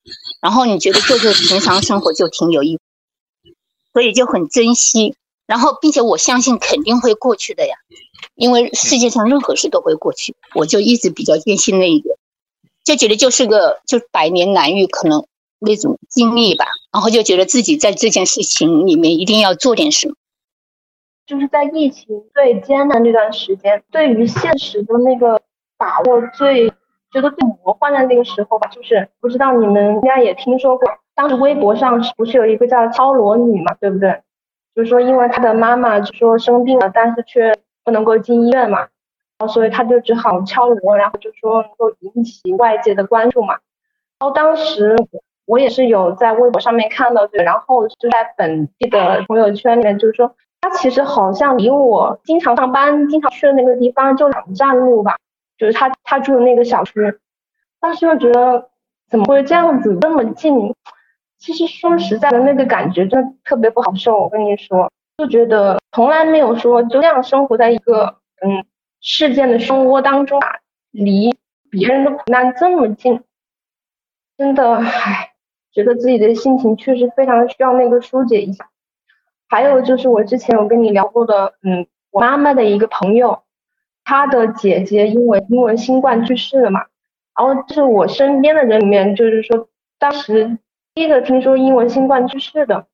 [0.40, 2.80] 然后你觉得就是平常生活就挺有意思，
[3.92, 5.16] 所以就很珍惜。
[5.50, 7.74] 然后，并且我相信肯定会过去的呀，
[8.36, 12.16] 因为世界上任何事都会过去，我就一直比较坚信那一点，
[12.84, 15.26] 就觉得就是个就百年难遇可能
[15.58, 20.14] 那种经历吧，然后就觉得自己在这件事情里面一定要做点什么。
[21.26, 25.42] 就是在疫情最艰难这段时间，对于现实的那个
[25.76, 26.68] 把握最
[27.12, 34.22] 觉得最魔幻的那个时候吧，就是不知道你们应该也听说过，当时微博上不是有一个叫敲锣女嘛，对不对？
[34.74, 37.52] 就是说，因为他的妈妈就说生病了，但是却
[37.84, 38.88] 不能够进医院嘛，然
[39.38, 43.54] 后所以他就只好敲锣，然后就说能够引起外界的关注嘛。
[44.18, 44.96] 然后当时
[45.46, 55.16] 我也是有在微博上面看到的，然后就在本地的朋友圈里面，就是说他其实好像离我经常上班、经常去的那个地方就两站路吧，
[55.58, 57.18] 就是他他住的那个小区。
[57.80, 58.68] 当时就觉得
[59.08, 60.74] 怎么会这样子这么近？
[61.40, 64.18] 其实说实在的，那个感觉真的特别不好受。
[64.18, 68.66] 我跟你说，就觉得从来没有说就这样生活在一个嗯
[69.00, 70.46] 事件的漩涡当中啊，
[70.90, 71.34] 离
[71.70, 73.22] 别人的苦难这么近，
[74.36, 75.32] 真的唉，
[75.72, 78.68] 觉得自己的心情确实非常需要那个疏解一下。
[79.48, 83.44] 还有就是我之前有跟你聊过的，嗯，我妈妈的一个朋友，
[84.04, 86.82] 她的姐姐因为因为新冠去世了嘛，
[87.34, 90.58] 然后就是我身边的人里面，就是说当时。
[90.94, 92.86] 第一个听说因为新冠去世的，然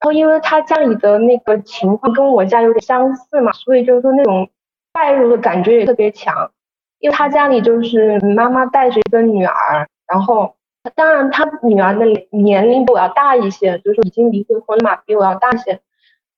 [0.00, 4.50] 后因为他家里的那个情况跟我家有点相似嘛，所以就是说那种
[4.92, 6.50] 代入的感觉也特别强。
[6.98, 10.56] 因为他家里就是妈妈带着一个女儿，然后
[10.94, 15.80] 当然他女儿的年龄比我要大一些，就是已经离过婚嘛，比我要大一些。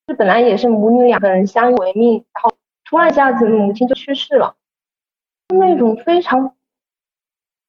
[0.07, 2.53] 这本来也是母女两个人相依为命，然后
[2.85, 4.57] 突然一下子母亲就去世了，
[5.49, 6.55] 那种非常。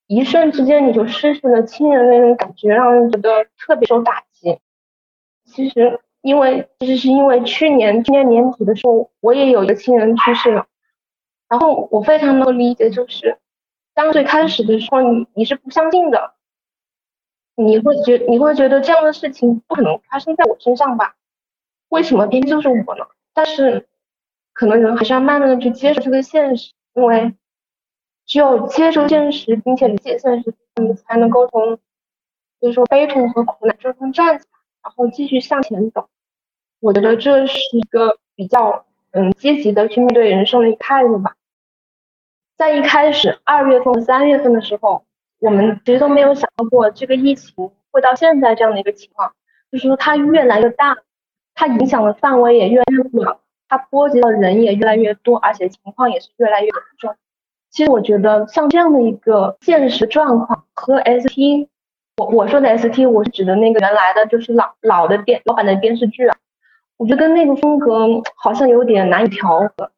[0.10, 4.58] 一瞬之间你就失去了亲人那种感觉，让人觉得特别受打击。
[5.46, 10.66] 其实，因为其实是因为去年去年年底的时候，我也有一个亲人去世了。
[11.48, 13.38] 然后我非常能理解，就是
[13.94, 16.34] 当最开始的时候，你你是不相信的，
[17.56, 21.18] 你会觉你会觉得这样的事情不可能发生在我身上吧？
[21.90, 23.06] 为什么偏偏就是我呢？
[23.32, 23.88] 但是，
[24.54, 27.36] 可能人还是要慢慢的去接受这个现实，因为。
[28.30, 31.80] 只有接受现实，并且理解现实，你才能够从，
[32.62, 34.52] 就是说悲痛和苦难中站起来，
[34.84, 36.08] 然后继续向前走。
[36.80, 41.36] 我觉得这是一个比较嗯积极的去面对人生的一个态度吧。
[42.56, 45.04] 在一开始二月份、三月份的时候，
[45.40, 49.34] 我们其实都没有想到过这个疫情会到现在这样的一个情况，
[49.72, 50.96] 就是说它越来越大，
[51.56, 57.16] 它影响的范围也越来越广，它波及的人也越来越多，而且情况也是越来越严重。
[57.72, 61.68] 其实我觉得像这样的一个现实状况和 ST，
[62.18, 66.36] 我我说的 ST，我是指的那个原来的就是老老的电老版的电视剧啊，
[66.98, 69.92] 我觉得跟那个风格好像有点难以调和。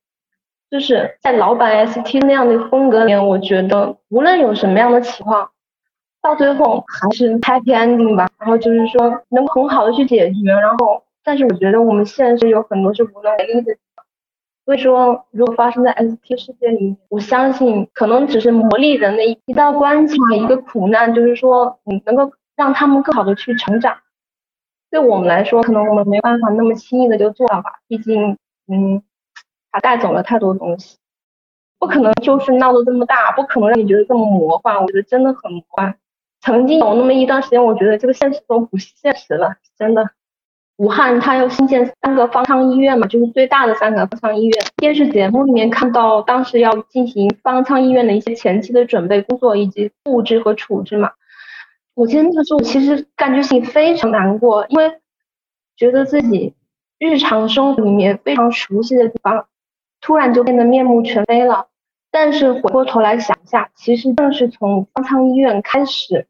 [0.70, 5.50] 就是在老版 ST 那样的风格里面，我觉得无论有什么样的情况，
[6.22, 8.30] 到最后还是 happy ending 吧。
[8.40, 10.50] 然后就是说能很好的去解决。
[10.50, 13.76] 然后，但是我觉得我们现实有很多是无能为力的。
[14.64, 23.98] 所以说，如果发生在 ST 世界里，我相信可能只是磨砺人的一一道关卡，一个苦难，就是说你能够让他们更好的去成长。
[24.92, 29.02] 对我们来说，可能我们没办法那么轻易的就做到吧，毕竟，嗯，
[29.72, 30.98] 他带走了太多东西，
[31.80, 34.76] 不可能就是闹得这么大，不可能让你觉得这么魔幻。
[34.80, 35.98] 我觉得真的很魔幻。
[36.42, 40.12] 曾经有那么一段时间，我觉得这个现实都不现实了，真的。
[40.82, 44.66] 武汉，它要新建三个方舱医院嘛，就是最大的三个方舱医院。
[44.78, 51.12] 电视节目里面看到，当时要进行方舱医院的一些前期的准备工作以及布置和处置嘛。
[51.94, 54.92] 我记得那个时候，其实感觉心里非常难过，因为
[55.78, 56.56] 觉得自己
[56.98, 59.46] 日常生活里面非常熟悉的地方，
[60.02, 61.68] 突然就变得面目全非了。
[62.10, 66.26] 但是回过头来想一下，其实正是从方舱医院开始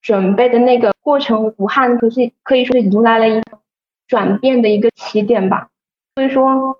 [0.00, 3.42] 准备的那个过程，武汉可是可以说是迎来了一个
[4.10, 5.70] 转变的一个起点吧。
[6.16, 6.76] 所以说，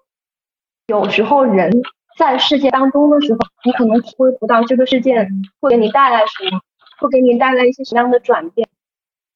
[0.88, 1.70] 有时候人
[2.18, 5.26] 在世界当中的时候，你可能体会不到这个世界
[5.60, 6.60] 会给你带来什么，
[6.98, 8.68] 会给你带来一些什么样的转变。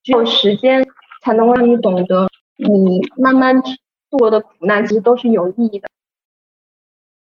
[0.03, 0.87] 只有时间
[1.23, 3.63] 才能让你懂得，你慢慢
[4.11, 5.89] 度过的苦难其实都是有意义的。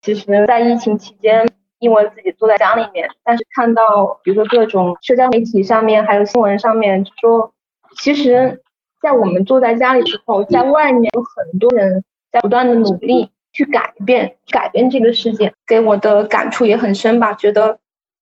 [0.03, 1.47] 其实，在疫情期间。
[1.81, 7.55] 因为自己坐在家里面，但是看到比如说各种社交媒体上面，还有新闻上面说，
[7.99, 8.61] 其实，
[9.01, 17.33] 在我们坐在家里之后，在外面有很多人在不断的努力去改变，改变这个世界，给我的感触也很深吧。
[17.33, 17.79] 觉得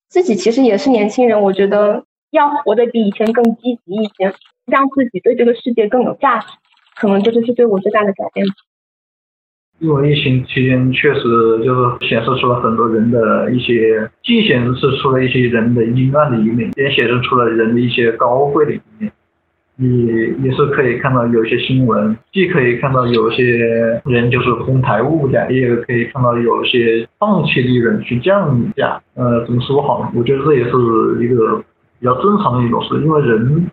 [0.08, 4.34] 自己其实也是年轻人，我觉得要活得比以前更积极一些，
[4.66, 6.46] 让自己对这个世界更有价值，
[6.94, 8.46] 可能这就是对我最大的改变。
[9.78, 11.20] 因为疫情期间确实
[11.62, 19.12] 就是显示出了很多人的一些，既显示出了一些人的阴暗的一面，也显示出了人的一些高贵的一面。
[19.78, 20.06] 你
[20.42, 23.44] 也是可以看到有些新闻，既可以看到有些
[24.04, 29.02] 人就是哄抬物价，也可以看到有些放弃利润去降价。
[29.14, 30.10] 呃，怎么说好呢？
[30.16, 30.70] 我觉得这也是
[31.22, 31.62] 一个
[32.00, 33.70] 比较正常的一种事，因为人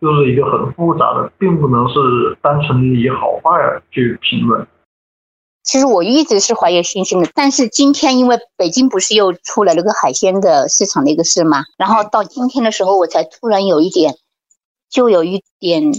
[0.00, 1.98] 就是一个很复杂的，并不能是
[2.40, 4.64] 单纯以好坏去评论。
[5.62, 14.14] 其实我一直是怀有信心的，但是今天因为北京不是又出来了个海鲜的市场的一个事嘛，然后到今天的时候，我才突然有一点，
[14.90, 15.92] 就有一点，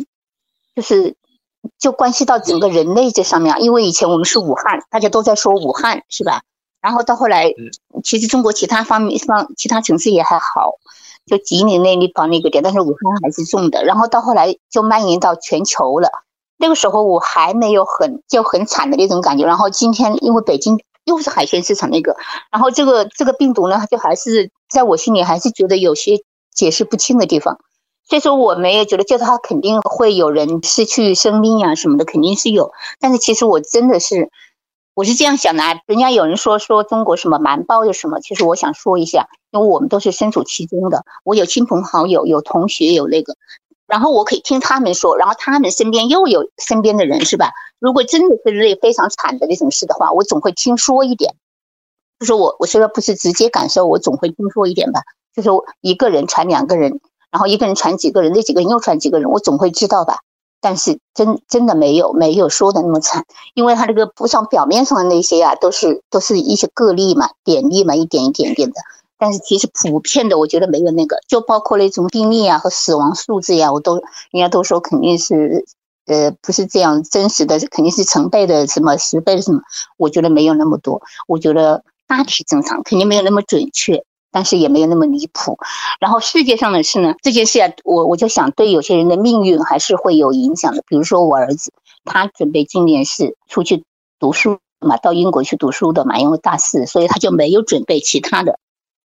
[0.75, 1.15] 就是
[1.79, 6.41] 就关系到整个人类这上面，因为以前我们是武汉，大家都在说武汉是吧？
[6.81, 7.53] 然后到后来，
[8.03, 10.73] 其实中国其他方面方其他城市也还好，
[11.25, 16.09] 就吉林那地方那个点，但是武汉还是重的，然后到后来就蔓延到全球了。
[16.57, 22.15] 那个时候我还没有很就很惨的那种感觉，然后今天因为北京又是海鲜市场那个，
[22.51, 27.59] 然后这个这个病毒呢，就还是在我心里还是觉得有些解释不清的地方，
[28.11, 34.29] 所以说我没有觉得，就是他肯定会有人失去生命呀什么的，肯定是有，但是其实我真的是
[34.93, 43.37] 我是这样想的啊，人家有人说说中国什么瞒报又什么，其实我想说一下，因为我们都是身处其中的，我有亲朋好友，有同学，有那个。
[43.87, 47.51] 然后我可以听他们说，然后他们身边又有身边的人，是吧？
[47.79, 51.33] 如果真的是那非常惨的那种事的话，我总会听说一点。
[52.19, 54.99] 就说我我虽然不是直接感受，我总会听说一点吧。
[55.33, 56.99] 就说一个人传两个人，
[57.31, 60.19] 然后一个人传几个人，那几个人又传几个人，我总会知道吧。
[60.63, 68.75] 但是真真的没有没有说的那么惨，因为他这个不像表面上的那些呀，都是都是一些个例嘛，点例嘛，一点一点点的。
[69.17, 75.65] 但是其实普遍的，我觉得没有那个，就包括那种病例啊和死亡数字呀，我都人家都说肯定是，
[76.05, 79.61] 呃，不是这样真实的，肯定是成倍的什么十倍的什么，
[79.97, 85.57] 我觉得没有那么多，我觉得大体正常，肯定没有那么准确，但是也没有那么离谱。
[85.99, 90.83] 然后世界上的事呢，这件事啊，我我就想对有些人的命运还是会有影响的。
[90.87, 91.71] 比如说我儿子，
[92.05, 93.83] 他准备今年是出去
[94.19, 98.57] 读书嘛，到英国去读书的嘛，因为大四，所以他就没有准备其他的。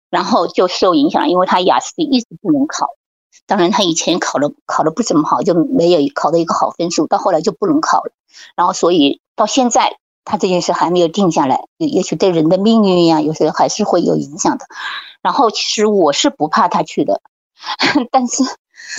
[0.08, 2.90] 然后就受影响，因为他雅思一直不能考。
[3.46, 7.06] 当然，他以前考的考的不怎么好，就没有考到一个好分数。
[7.06, 8.12] 到后来就不能考了。
[8.54, 14.66] 然后，所以到现在，他这件事还没有定下来，也许对人的命运呀，有时候还是会有影响的。
[15.22, 17.22] 然后，其实我是不怕他去的，
[18.10, 18.42] 但是，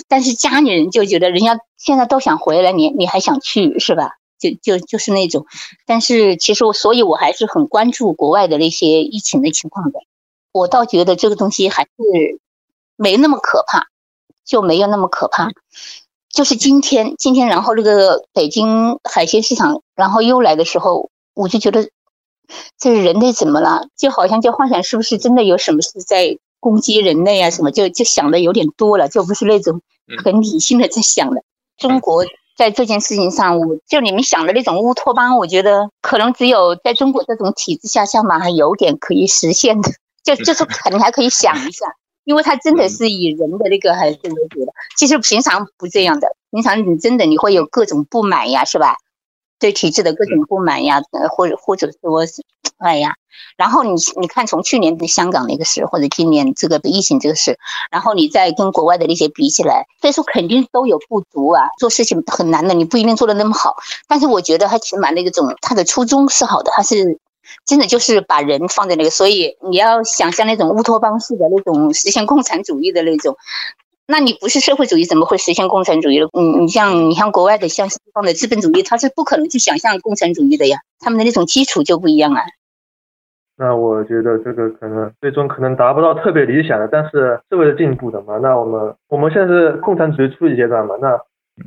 [0.07, 4.13] 但是家里人就觉得，人家现在都想回来，你你还想去是吧？
[4.39, 5.45] 就就就是那种。
[5.85, 9.99] 但是，其实我，所以我还是很关注国外的那些疫情的情况的。
[10.51, 11.89] 我倒觉得这个东西还是
[12.95, 13.87] 没那么可怕，
[14.45, 15.49] 就没有那么可怕。
[16.29, 21.89] 就是今天，今天，然后那个北京海鲜市场，然后又来的时候，我就觉得
[22.77, 23.87] 这人类怎么了？
[23.95, 27.49] 就好像就幻想是不是真的有什么事在攻击人类啊？
[27.51, 29.81] 什么就就想的有点多了，就不是那种
[30.23, 31.41] 很理性的在想了。
[31.77, 32.25] 中国
[32.57, 39.91] 在这件事情上，我就你们想的那种乌托邦，我觉得可能只有在中国这种体制下，像马还有点可以实现的。
[40.23, 41.85] 就就是 可能还可以想一下，
[42.25, 44.73] 因为它真的是以人的那个还是为主的。
[44.97, 48.97] 其实平常不这样的，平常你真的你会有各种不满呀，是吧？
[49.59, 52.25] 对体制的各种不满呀，呃，或者或者说，
[52.77, 53.15] 哎呀，
[53.57, 57.57] 然后你你看从去年的香港那个事，或者今年这个疫情这个事，
[57.91, 61.67] 然后你再跟国外的那些比起来，所以说肯定都有不足啊。
[61.79, 63.75] 做事情很难的，你不一定做的那么好，
[64.07, 67.19] 但是我觉得他起码那个种他的初衷是好的，他是。
[67.65, 73.37] 真的就是把人放在那个，所以你要想象那种乌托邦式的那种实现共产主义的那种，
[74.07, 76.29] 那你不是社会主义，怎么会实现共产主义了？
[76.31, 82.41] 嗯，你像你像国外的，像西方的资本主义，它是不可能去想象共产主义的呀，他们的那种基础就不一样啊。
[83.57, 88.37] 那我觉得这个可能最终可能达不到特别理想的，但是是为了进步的嘛。
[88.37, 91.19] 那我们我们现在是共产主义初级阶段嘛，那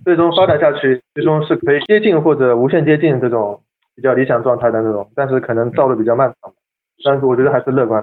[0.04, 3.60] 最终发展下去，最终是可以接近或者无限接近这种
[3.94, 6.54] 比较理想状态的那种，但是可能道路比较漫长。
[7.04, 8.02] 但是我觉得还是乐观。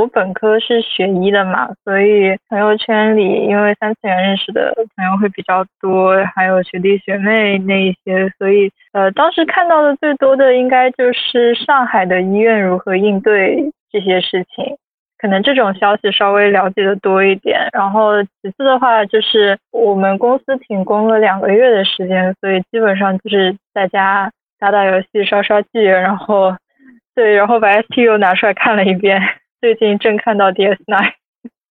[0.00, 14.76] 我本科是学医的嘛，所以朋友圈里因为三次元认识的朋友会比较多，还有学弟学妹那一些，所以呃当时看到的最多的应该就是上海的医院如何应对这些事情，
[15.18, 17.68] 可能这种消息稍微了解的多一点。
[17.74, 26.56] 然后其次的话就是我们公司停工了两个月的时间，所以基本上就是在家打打游戏、刷刷剧，然后
[27.14, 29.20] 对，然后把 ST 又拿出来看了一遍。
[29.60, 31.12] 最近正看到 DS9，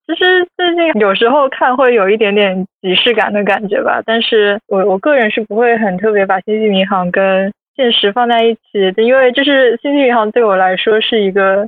[0.06, 11.68] 其实最近有时候看会有一点点即视感的感觉吧，但是我我个人是不会很特别把星际迷航跟现实放在一起的，因为就是星际迷航对我来说是一个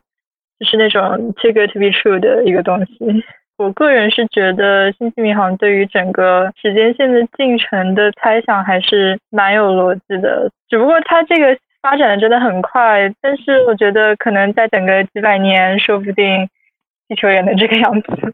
[0.60, 3.24] 就是那种 too good to be true 的一个东西。
[3.58, 11.58] 我个人是觉得星际迷航对于整个时间线的进程的猜想还是蛮有逻辑的，只不过它这个。
[11.82, 16.50] 发展的真的很快，但是我觉得可能再等个几百年，说不定
[17.08, 18.34] 地球也能这个样子。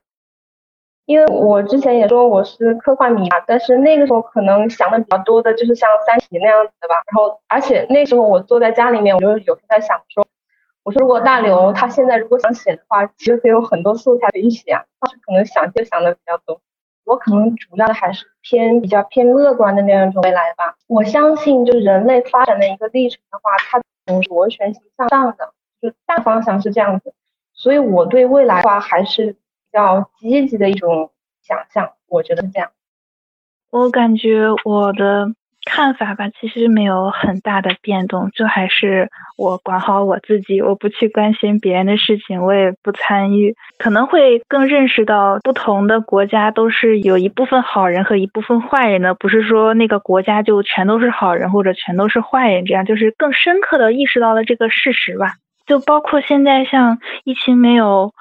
[1.05, 6.95] 因为我之前也说我是科幻迷嘛，但是那个时候可能想的比较多的就是像《三体》那样子的吧。
[6.95, 10.27] 然后，而且那时候我坐在家里面，我就有时在想说，
[10.83, 14.83] 我说如果大刘他现在如果想写的话，其实可以有很多素材可以写啊。
[14.99, 16.59] 当时可能想就想的比较多。
[17.07, 20.75] 我可能主要的还是偏比较偏乐观的那样一种未来吧。
[20.87, 27.13] 我相信，就是人类发展的一个历程的话，它从螺旋形向上的，就大方向是这样子。
[27.53, 29.39] 所以我对未来的话还是比
[29.71, 32.71] 较积极的一种想象，我觉得是这样。
[33.69, 35.33] 我感觉我的。
[35.69, 55.33] 看法吧，其实没有很大的变动，就还是我管好我自己，我不去关心别人的事情，我也不参与，可能会更认识到不同的国家都是有一部分好人和一部分坏人的，不是说那个国家就全都是好人或者全都是坏人，这样就是更深刻的意识到了这个事实吧。
[55.65, 58.13] 就包括现在像疫情没有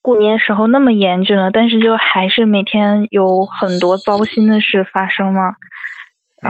[0.00, 5.56] 过年时候那么严峻了，但是就还是每天有很多糟心的事发生嘛。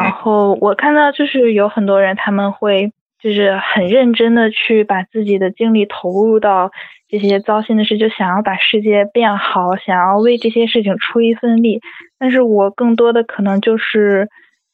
[0.03, 6.71] 然后我看到就是有很多人他们会就是很认真的去把自己的精力投入到
[7.09, 11.81] 这些糟心的事，就想要把世界变好，想要为这些事情出一份力。
[12.19, 14.29] 但是我更多的可能就是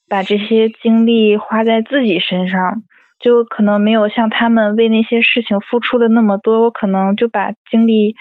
[0.08, 2.82] 把这些精力花在自己身上，
[3.20, 6.62] 就可能没有像他们为那些事情付出的那么多。
[6.62, 8.16] 我可能就把精力。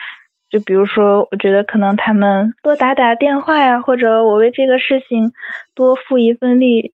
[0.51, 5.31] 就比如说，我觉得可能他们多打打电话呀，或者我为这个事情
[5.73, 6.91] 多付一份力。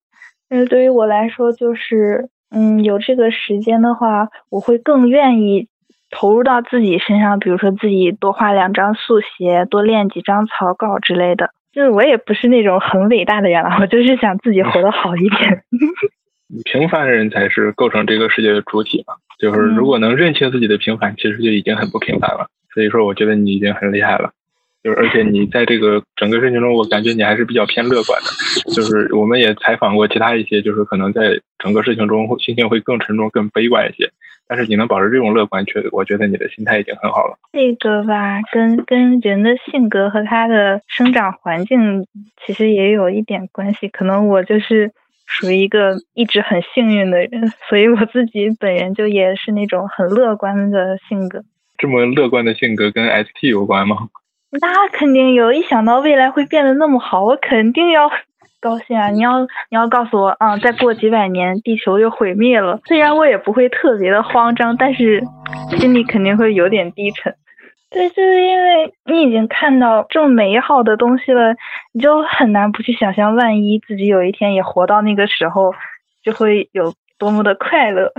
[0.48, 5.68] 但是对于我来说，就是嗯，有这个时间的话，我会更愿意
[6.12, 7.40] 投入到自己身上。
[7.40, 11.50] 比如说，自己多画两张速写，多练几张草稿之类的。
[11.74, 15.64] 就是我也不是那种很伟大的人了，我就是想自己活得好一点。
[16.64, 19.16] 平凡人才是构成这个世界的主体嘛。
[19.38, 22.48] 就是如果能认清自己的平凡，其实就已经很不平凡了。
[22.78, 24.32] 所以说，我觉得你已经很厉害了，
[24.84, 28.30] 就是而且你在这个整个事情中，我感觉你还是比较偏乐观的。
[28.72, 34.12] 就是我们也采访过其他一些，就是可能在整个事情中心情会更沉重、更悲观一些。
[34.48, 37.36] 但是你能保持这种乐观，确我觉得你的心态已经很好了。
[37.52, 42.06] 这个吧，跟跟人的性格和他的生长环境
[42.46, 43.88] 其实也有一点关系。
[43.88, 44.92] 可能我就是
[45.26, 51.44] 属于一个一直很幸运的人，所以我自己本人就也是那种很乐观的性格。
[51.78, 54.10] 这么乐观的性格跟 ST 有关吗？
[54.50, 58.10] 那肯定有，一想到未来会变得那么好，我肯定要
[58.60, 59.10] 高兴啊！
[59.10, 65.22] 你要你要告诉我啊，再过几百年地球就毁灭了，虽然我也不会特别的慌张，但是
[65.78, 67.36] 心里肯定会有点低沉。
[67.90, 71.56] 对，就是因为你已经看到这么美好的东西了，
[71.94, 75.74] 你就很难不去想象，万一自己有一天也活到那个时候，
[76.24, 78.12] 就会有多么的快乐。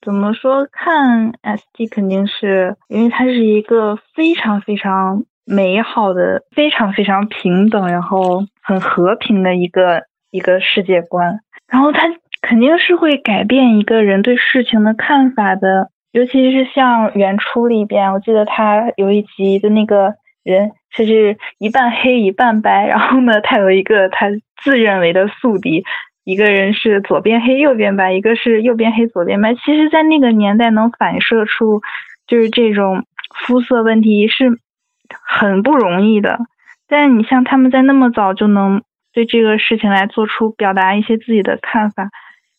[0.00, 0.66] 怎么说？
[0.70, 11.40] 看 S D 肯定是因为它是一个非常非常美好的、非常非常平等，然后很和平的一个一个世界观。
[11.66, 12.02] 然后它
[12.40, 15.90] 肯定是会改变一个人对事情的看法的。
[16.12, 24.28] 尤其是像原初里边，我记得他有一集的那个人，他是一半黑一半白，然后呢，他有一个他
[24.62, 25.84] 自认为的宿敌。
[26.28, 29.54] 一个人是左边黑右边白，一个是右边黑左边白。
[29.54, 31.80] 其实，在那个年代，能反射出
[32.26, 33.06] 就是这种
[33.46, 34.60] 肤色问题是
[35.08, 36.38] 很不容易的。
[36.86, 38.82] 但你像他们在那么早就能
[39.14, 42.10] 对这个事情来做出表达一些自己的看法，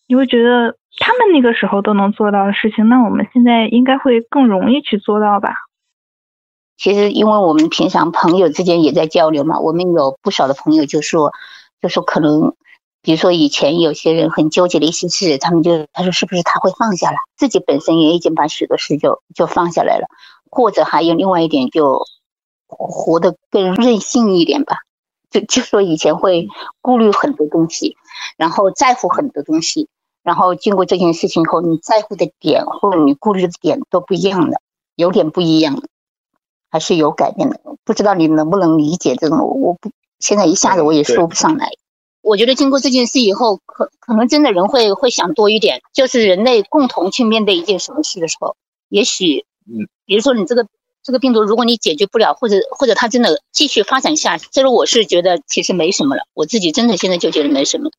[0.07, 5.53] 你会觉得他们那个时候都能做到的事情，那我们现在应该会更容易去做到吧？
[6.76, 11.32] 其实，因为我们平常朋友之间也在交流嘛，我们有不少的朋友就说，
[11.84, 12.55] 就说可能，
[13.02, 20.08] 比如说以前有些人很纠结的一些事，他们就他说是不是他会放下了，自己本身也已经把许多事就就放下来了，
[20.50, 22.06] 或者还有另外一点就。
[22.72, 24.82] 活得更任性一点吧，
[25.32, 26.47] 就就说以前会
[26.84, 27.97] 顾虑很多东西，
[28.38, 29.89] 然后在乎很多东西，
[30.22, 34.62] 然后经过这件事情后，你在乎的点或者你顾虑的点都不一样的，
[34.93, 35.82] 有点不一样，
[36.70, 37.60] 还是有改变的。
[37.84, 39.39] 不知道你能不能理解这种？
[39.39, 39.89] 我不
[40.20, 41.72] 现在一下子我也说不上来。
[42.30, 48.56] 我觉得经过这件事以后，可可能真的人会会想多一点，就是人类共同去面对一件什么事的时候，
[48.88, 50.68] 也许，嗯，比如说你这个。
[51.02, 56.24] 这个病毒，如果你解决不了，或者或者它真的继续发展下去，这个我是觉得其实没什么了。
[56.34, 57.90] 我自己真的现在就觉得没什么。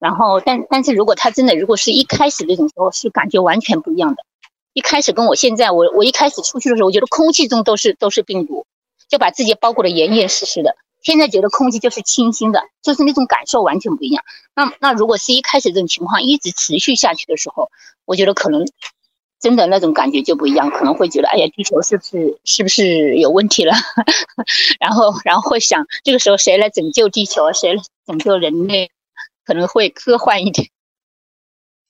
[0.00, 4.24] 然后，但但是如果它真的，如果是一开始那种时候，是感觉完全不一样的。
[4.72, 8.66] 一开始跟我现在，我我一开始出去的时候，我觉得空气中都是都是病毒，
[9.08, 10.74] 就把自己包裹的严严实实的。
[11.02, 14.24] 现在觉得空气就是清新的，就是那种感受完全不一样。
[14.54, 17.70] 那那如果是一开始这种情况一直持续下去的时候，
[18.04, 18.66] 我觉得可能。
[19.42, 23.74] 真的那种感觉就不一样，可能会觉得，哎呀，地球是不是是不是有问题了？
[24.78, 27.52] 然后，然后会想，这个时候谁来拯救地球？
[27.52, 28.92] 谁来拯救人类？
[29.44, 30.68] 可能会科幻一点，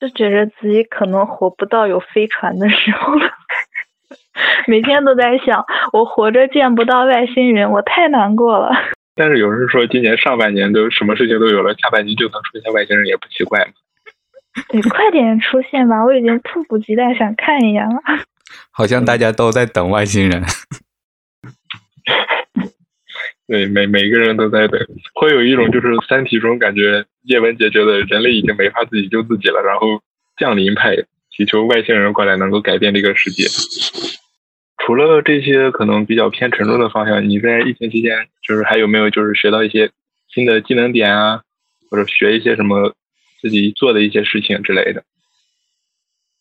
[0.01, 3.31] 就觉得自己可能活不到有飞船的时候了。
[4.67, 8.75] 每天都在想，我活着见不到外星人，我太难过了。
[9.15, 13.73] 但是有人说，今年上半年都什么事情都有了，下半年就能出现外星人也不奇怪嘛。
[14.73, 16.05] 你快点出现吧！
[16.05, 17.97] 我已经迫不及待想看一眼了。
[18.71, 20.43] 好像大家都在等外星人。
[23.49, 24.79] 对，每每个人都在等，
[25.15, 30.03] 会有一种就是《三体》中感觉叶文洁觉得人类已经没法自己救自己了，然后
[30.39, 30.97] 降临派
[31.31, 33.45] 祈求外星人过来能够改变这个世界。
[34.93, 39.91] 除了这些可能比较偏沉重的方向，你在疫情期间就是还有没有就是学到一些
[40.29, 41.41] 新的技能点啊，
[41.91, 42.95] 或者学一些什么？
[43.41, 45.03] 自己做的一些事情之类的，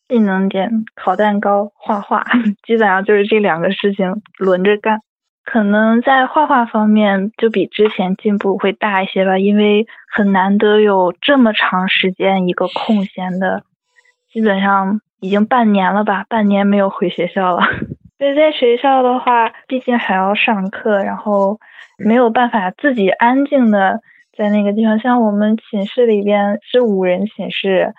[0.10, 2.26] 技能点烤蛋糕、画画，
[2.68, 5.00] 基本上就是这两个事情轮着干。
[5.46, 13.64] 可能在画画方面就比之前进步会大一些吧，因为很难得有这么长时间一个空闲的，
[14.32, 17.64] 基本上已经半年了吧，半年没有回学校了。
[18.22, 21.60] 对，在学校的话，毕竟还要上课，然后
[21.98, 24.00] 没有办法自己安静的。
[24.38, 27.96] 在那个地方，像我们寝室里边是五人寝室，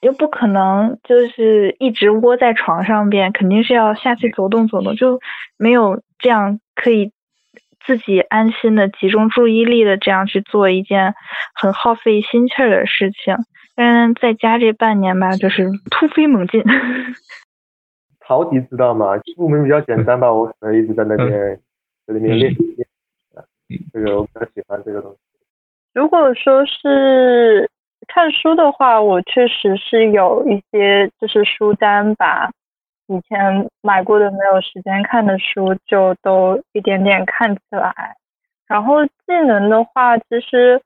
[0.00, 5.18] 又不可能就是一直窝在床上边，肯定是要下去走动走动，就
[5.58, 7.10] 没有这样可以
[7.84, 11.12] 自己安心的集中注意力的这样去做一件
[11.54, 13.34] 很耗费心气儿的事情。
[13.74, 16.62] 但是在家这半年吧，就是突飞猛进。
[18.26, 19.12] 陶笛知道吗？
[19.36, 21.30] 入门比较简单吧，我可能一直在那边
[22.06, 22.58] 在那边练习。
[23.92, 25.18] 这个我比较喜欢这个东西。
[25.94, 27.70] 如果说是
[28.08, 32.50] 看书的话，我确实是有一些就是书单，吧
[33.06, 38.16] 以前买过的没有时间看的书就都一点点看起来。
[38.66, 39.12] 然后技
[39.46, 40.82] 能的话，其实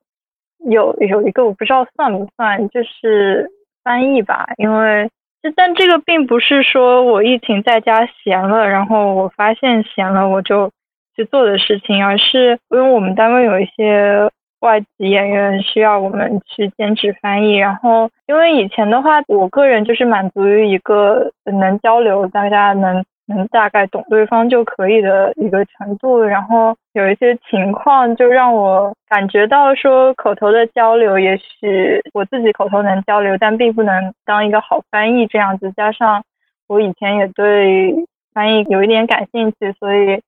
[0.59, 3.51] 有有一个我不知道算不算，就是
[3.83, 4.47] 翻译吧。
[4.59, 5.13] 因为就
[5.57, 10.71] 但这个并不是说我疫情在家闲了，然后我发现闲了我就
[11.17, 14.31] 去做的事情，而是因为我们单位有一些。
[14.61, 36.23] 外籍演员需要我们去兼职翻译，然后因为以前的话，我个人就是满足于一个能交流，大家能能大概懂对方就可以的一个程度，然后有一些情况就让我感觉到说口头的交流，也许我自己口头能交流，但并不能当一个好翻译这样子，加上
[36.69, 37.95] 我以前也对
[38.35, 40.21] 翻译有一点感兴趣，所以。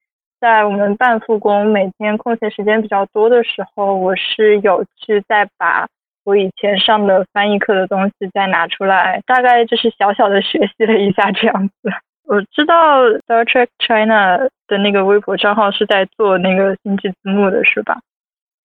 [0.43, 5.87] 在我们半复工每天空闲时间比较多的时候，我是有去再把
[6.25, 11.93] 我以前上的翻译课的东西再拿出来，大概就是小小的学习了一下这样子。
[12.27, 17.99] 我知道 Star Trek China 的那个微博账号是在做那个星际字幕的，是吧？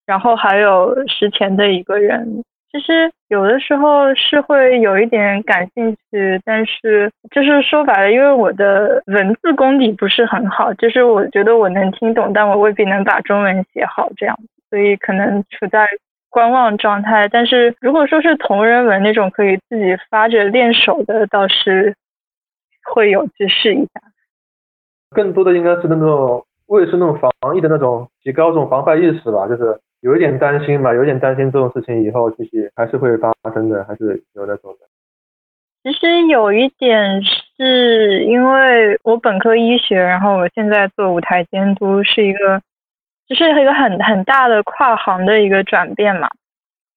[0.06, 2.44] 然后还有石前的一个人。
[2.70, 14.38] 其实有的时候是会有一点感兴趣，但是就是说白了，因为我的文字功底不是很好，就是我觉得我能听懂，但我未必能把中文写好这样，
[14.70, 15.88] 所以可能处在
[16.30, 17.28] 观望状态。
[17.30, 21.96] 但是如果说是同人文那种可以自己发着练手的，倒是
[22.94, 24.02] 会有去试一下。
[25.12, 34.88] 更多的应该是那种为是那种防疫的那种提高这种防范意识吧，就是有一点担心吧，有一点担心这种事情以后继续还是会发生的，还是有那种的。
[35.84, 42.62] 其实有一点是因为我本科医学，然后我现在做舞台监督，是一个，
[43.28, 46.28] 就是一个很很大的跨行的一个转变嘛。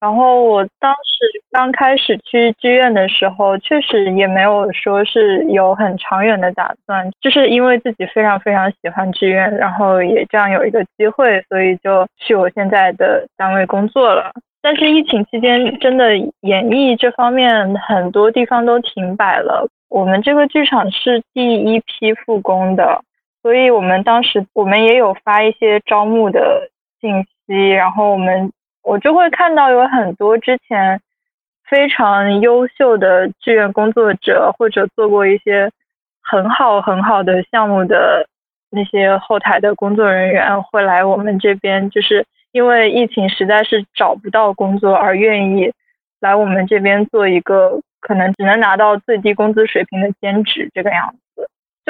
[0.01, 14.32] 然后我当时刚开始去剧院的时候，确实也没有说是有很长远的打算，就是因为自己非常非常喜欢剧院，然后也这样有一个机会，所以就去我现在的单位工作了。
[14.62, 19.68] 但是疫情期间，真的演艺这方面很多地方都停摆了。
[19.90, 23.03] 我们这个剧场是第一批复工的，
[23.42, 26.70] 所以我们当时我们也有发一些招募的
[27.03, 28.51] 信息，然后我们。
[28.83, 31.01] 我就会看到有很多之前
[31.68, 35.70] 非常优秀的志愿工作者，或者做过一些
[36.22, 38.26] 很好很好的项目的
[38.70, 45.72] 那些后台的工作人员，会来我们这边，就是因为疫情实在是找不到工作而愿意
[46.20, 51.18] 来我们这边做一个可能只能拿到最低工资水平的兼职这个样子，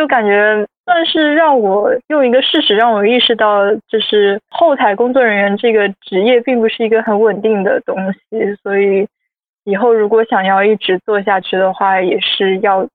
[0.00, 0.66] 就感觉。
[0.86, 8.18] 算是让我用一个事实让我意识到，就是后台工作人员这个职业并不是一个很稳定的东西，
[8.60, 9.06] 所以
[9.62, 12.88] 以后如果想要一直做下去的话，也是要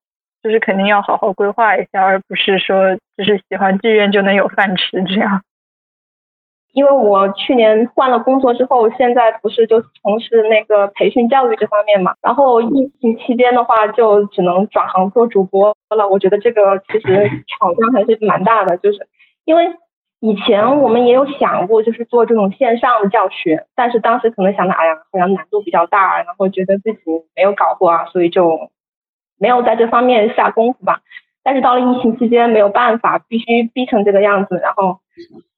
[0.43, 5.41] 就是肯定要好好规划一下，而不是说就是喜欢剧院就能有饭吃这样。
[6.76, 16.06] 因为我去年换了工作之后，现在不是就从事那个培训教育这方面嘛，然后疫情期间的话，就只能转行做主播了。
[16.10, 19.08] 我觉得这个其实挑战还是蛮大的，就是
[19.46, 19.74] 因为
[20.20, 27.00] 以前我们也有想过，就是做这种线上的教学，但是当时可能想的，哎呀，好像难度比较大，然后觉得自己
[27.38, 28.70] 没有搞过啊，所以就
[29.40, 31.00] 没有在这方面下功夫吧。
[31.42, 35.00] 但是到了疫情期间，没有办法，必须逼成这个样子，然后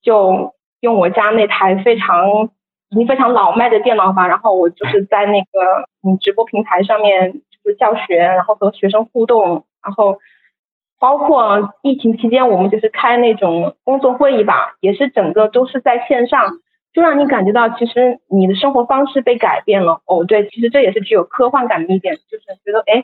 [0.04, 0.54] 就。
[0.82, 2.50] 用我家那台非常
[2.90, 10.20] 已经非常老迈的电脑吧，然后我就是在那个嗯直播平台上面就是教学，然后和学生互动，然后
[11.00, 16.60] 包括疫情期间我们就是开那种工作会议吧，也是整个都是在线上，
[16.94, 20.02] 就让你感觉到其实你的生活方式被改变了。
[20.06, 23.04] 哦，对，其实这也是具有科幻感的一点，就是觉得哎，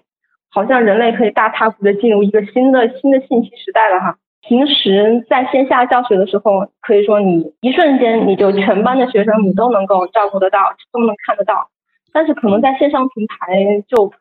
[0.50, 4.18] 好像人类可以大踏步的进入一个新的新的信息时代了哈。
[4.46, 10.60] 平时在线下教学的时候，可以说你一瞬间你就全班的学生你都能够照顾得到，
[10.92, 11.70] 都能看得到。
[12.12, 14.12] 但是可能在线上平台就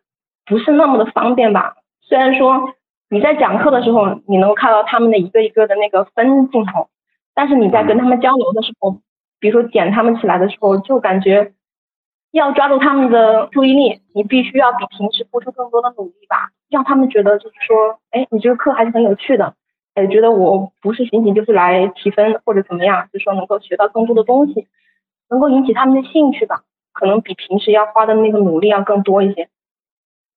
[0.47, 1.75] 不是那么的方便吧。
[2.01, 2.73] 虽然说
[3.11, 6.89] 你在讲课的时候你能够看到他们的一个一个的那个分镜头，
[7.35, 8.99] 但是你在跟他们交流的时候，
[9.41, 11.53] 比如说点他们起来的时候，就感觉
[12.31, 19.55] 要抓住他们的注意力，你必须要比平时付出更多的努力吧，让他们觉得就是说，哎，你这个课还是很有趣的。
[19.95, 24.67] 哎，觉得我不是仅仅就是来提分或者怎么样，就是说能够学到更多的东西，
[25.29, 26.63] 能够引起他们的兴趣吧，
[26.93, 29.49] 可能比平时要花的那个努力要更多一些。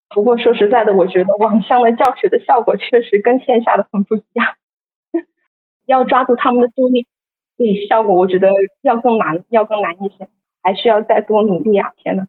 [0.09, 4.47] 不过说实在的，我觉得网上的教学的效果确实跟线下的很不一样，
[5.85, 7.05] 要抓住他们的注意
[7.57, 8.49] 力，效果我觉得
[8.81, 10.27] 要更难，要更难一些，
[10.61, 11.91] 还需要再多努力啊！
[11.97, 12.27] 天呐。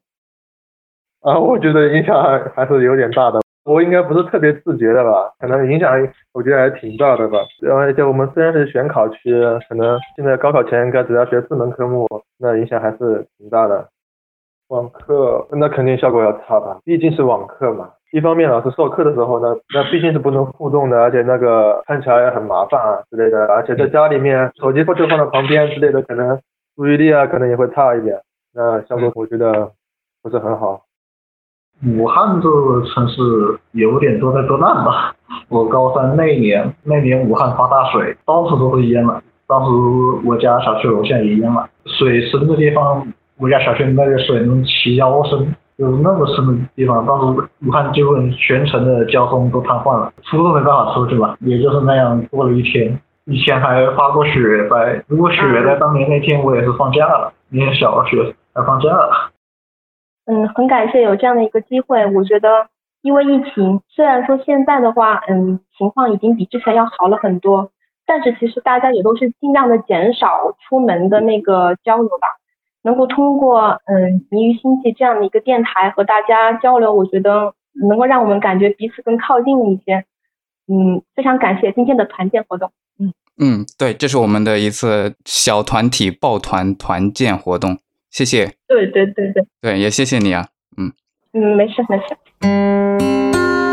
[1.21, 3.46] 啊，我觉得影响还还是有点大的。
[3.67, 5.93] 我应该不是特别自觉的吧，可能影响
[6.33, 7.39] 我觉得还挺大的吧。
[7.69, 9.35] 而且我们虽然是选考区，
[9.69, 12.07] 可能现在高考前应该只要学四门科目，
[12.39, 13.89] 那影响还是挺大的。
[14.69, 17.91] 网课那肯定效果要差吧，毕竟是网课嘛。
[18.13, 23.47] 一方面老师授课的时候呢，那毕竟是不能互动的，而且那个看起来也很麻烦啊之类的。
[23.47, 26.41] 而且在家里面，手机或者放在旁边之类的，可能
[26.77, 28.21] 注意力啊可能也会差一点。
[28.55, 29.73] 那效果我觉得
[30.23, 30.86] 不是很好。
[31.85, 33.21] 武汉这个城市
[33.73, 35.15] 有点多灾多难吧。
[35.49, 39.23] 我高三那年，那年武汉发大水，到处都是淹了。
[39.47, 39.71] 当时
[40.25, 43.07] 我家小区楼下也淹了，水深的地方，
[43.39, 47.05] 我家小区那个水能齐腰深，就是那么深的地方。
[47.07, 51.37] 当时武汉基本全城的交通都瘫痪了，出都没办法出去吧。
[51.41, 55.05] 也就是那样过了一天，以前还发过雪灾。
[55.07, 59.31] 如果雪灾当年那天我也是放假了，念小学还放假了。
[60.27, 62.05] 嗯，很感谢有这样的一个机会。
[62.15, 62.49] 我觉得，
[63.03, 67.71] 因为疫情，虽然说现在的话，嗯，情况已经比之前要好了很多，
[68.07, 72.27] 但是其实大家也都是尽量的减少出门的那个交流吧。
[72.83, 77.53] 能够通过嗯“迷于星际”这样的一个电台和大家交流，我觉得
[77.89, 80.05] 能够让我们感觉彼此更靠近一些。
[80.69, 82.71] 嗯，非常感谢今天的团建活动。
[82.99, 87.79] 嗯嗯，对，这是我们的一次小团体抱团团建活动。
[88.17, 88.47] 谢谢。
[88.67, 89.45] 对对对对。
[89.61, 90.49] 对，也谢谢你啊。
[90.79, 90.91] 嗯。
[91.35, 93.66] 嗯，没事没事。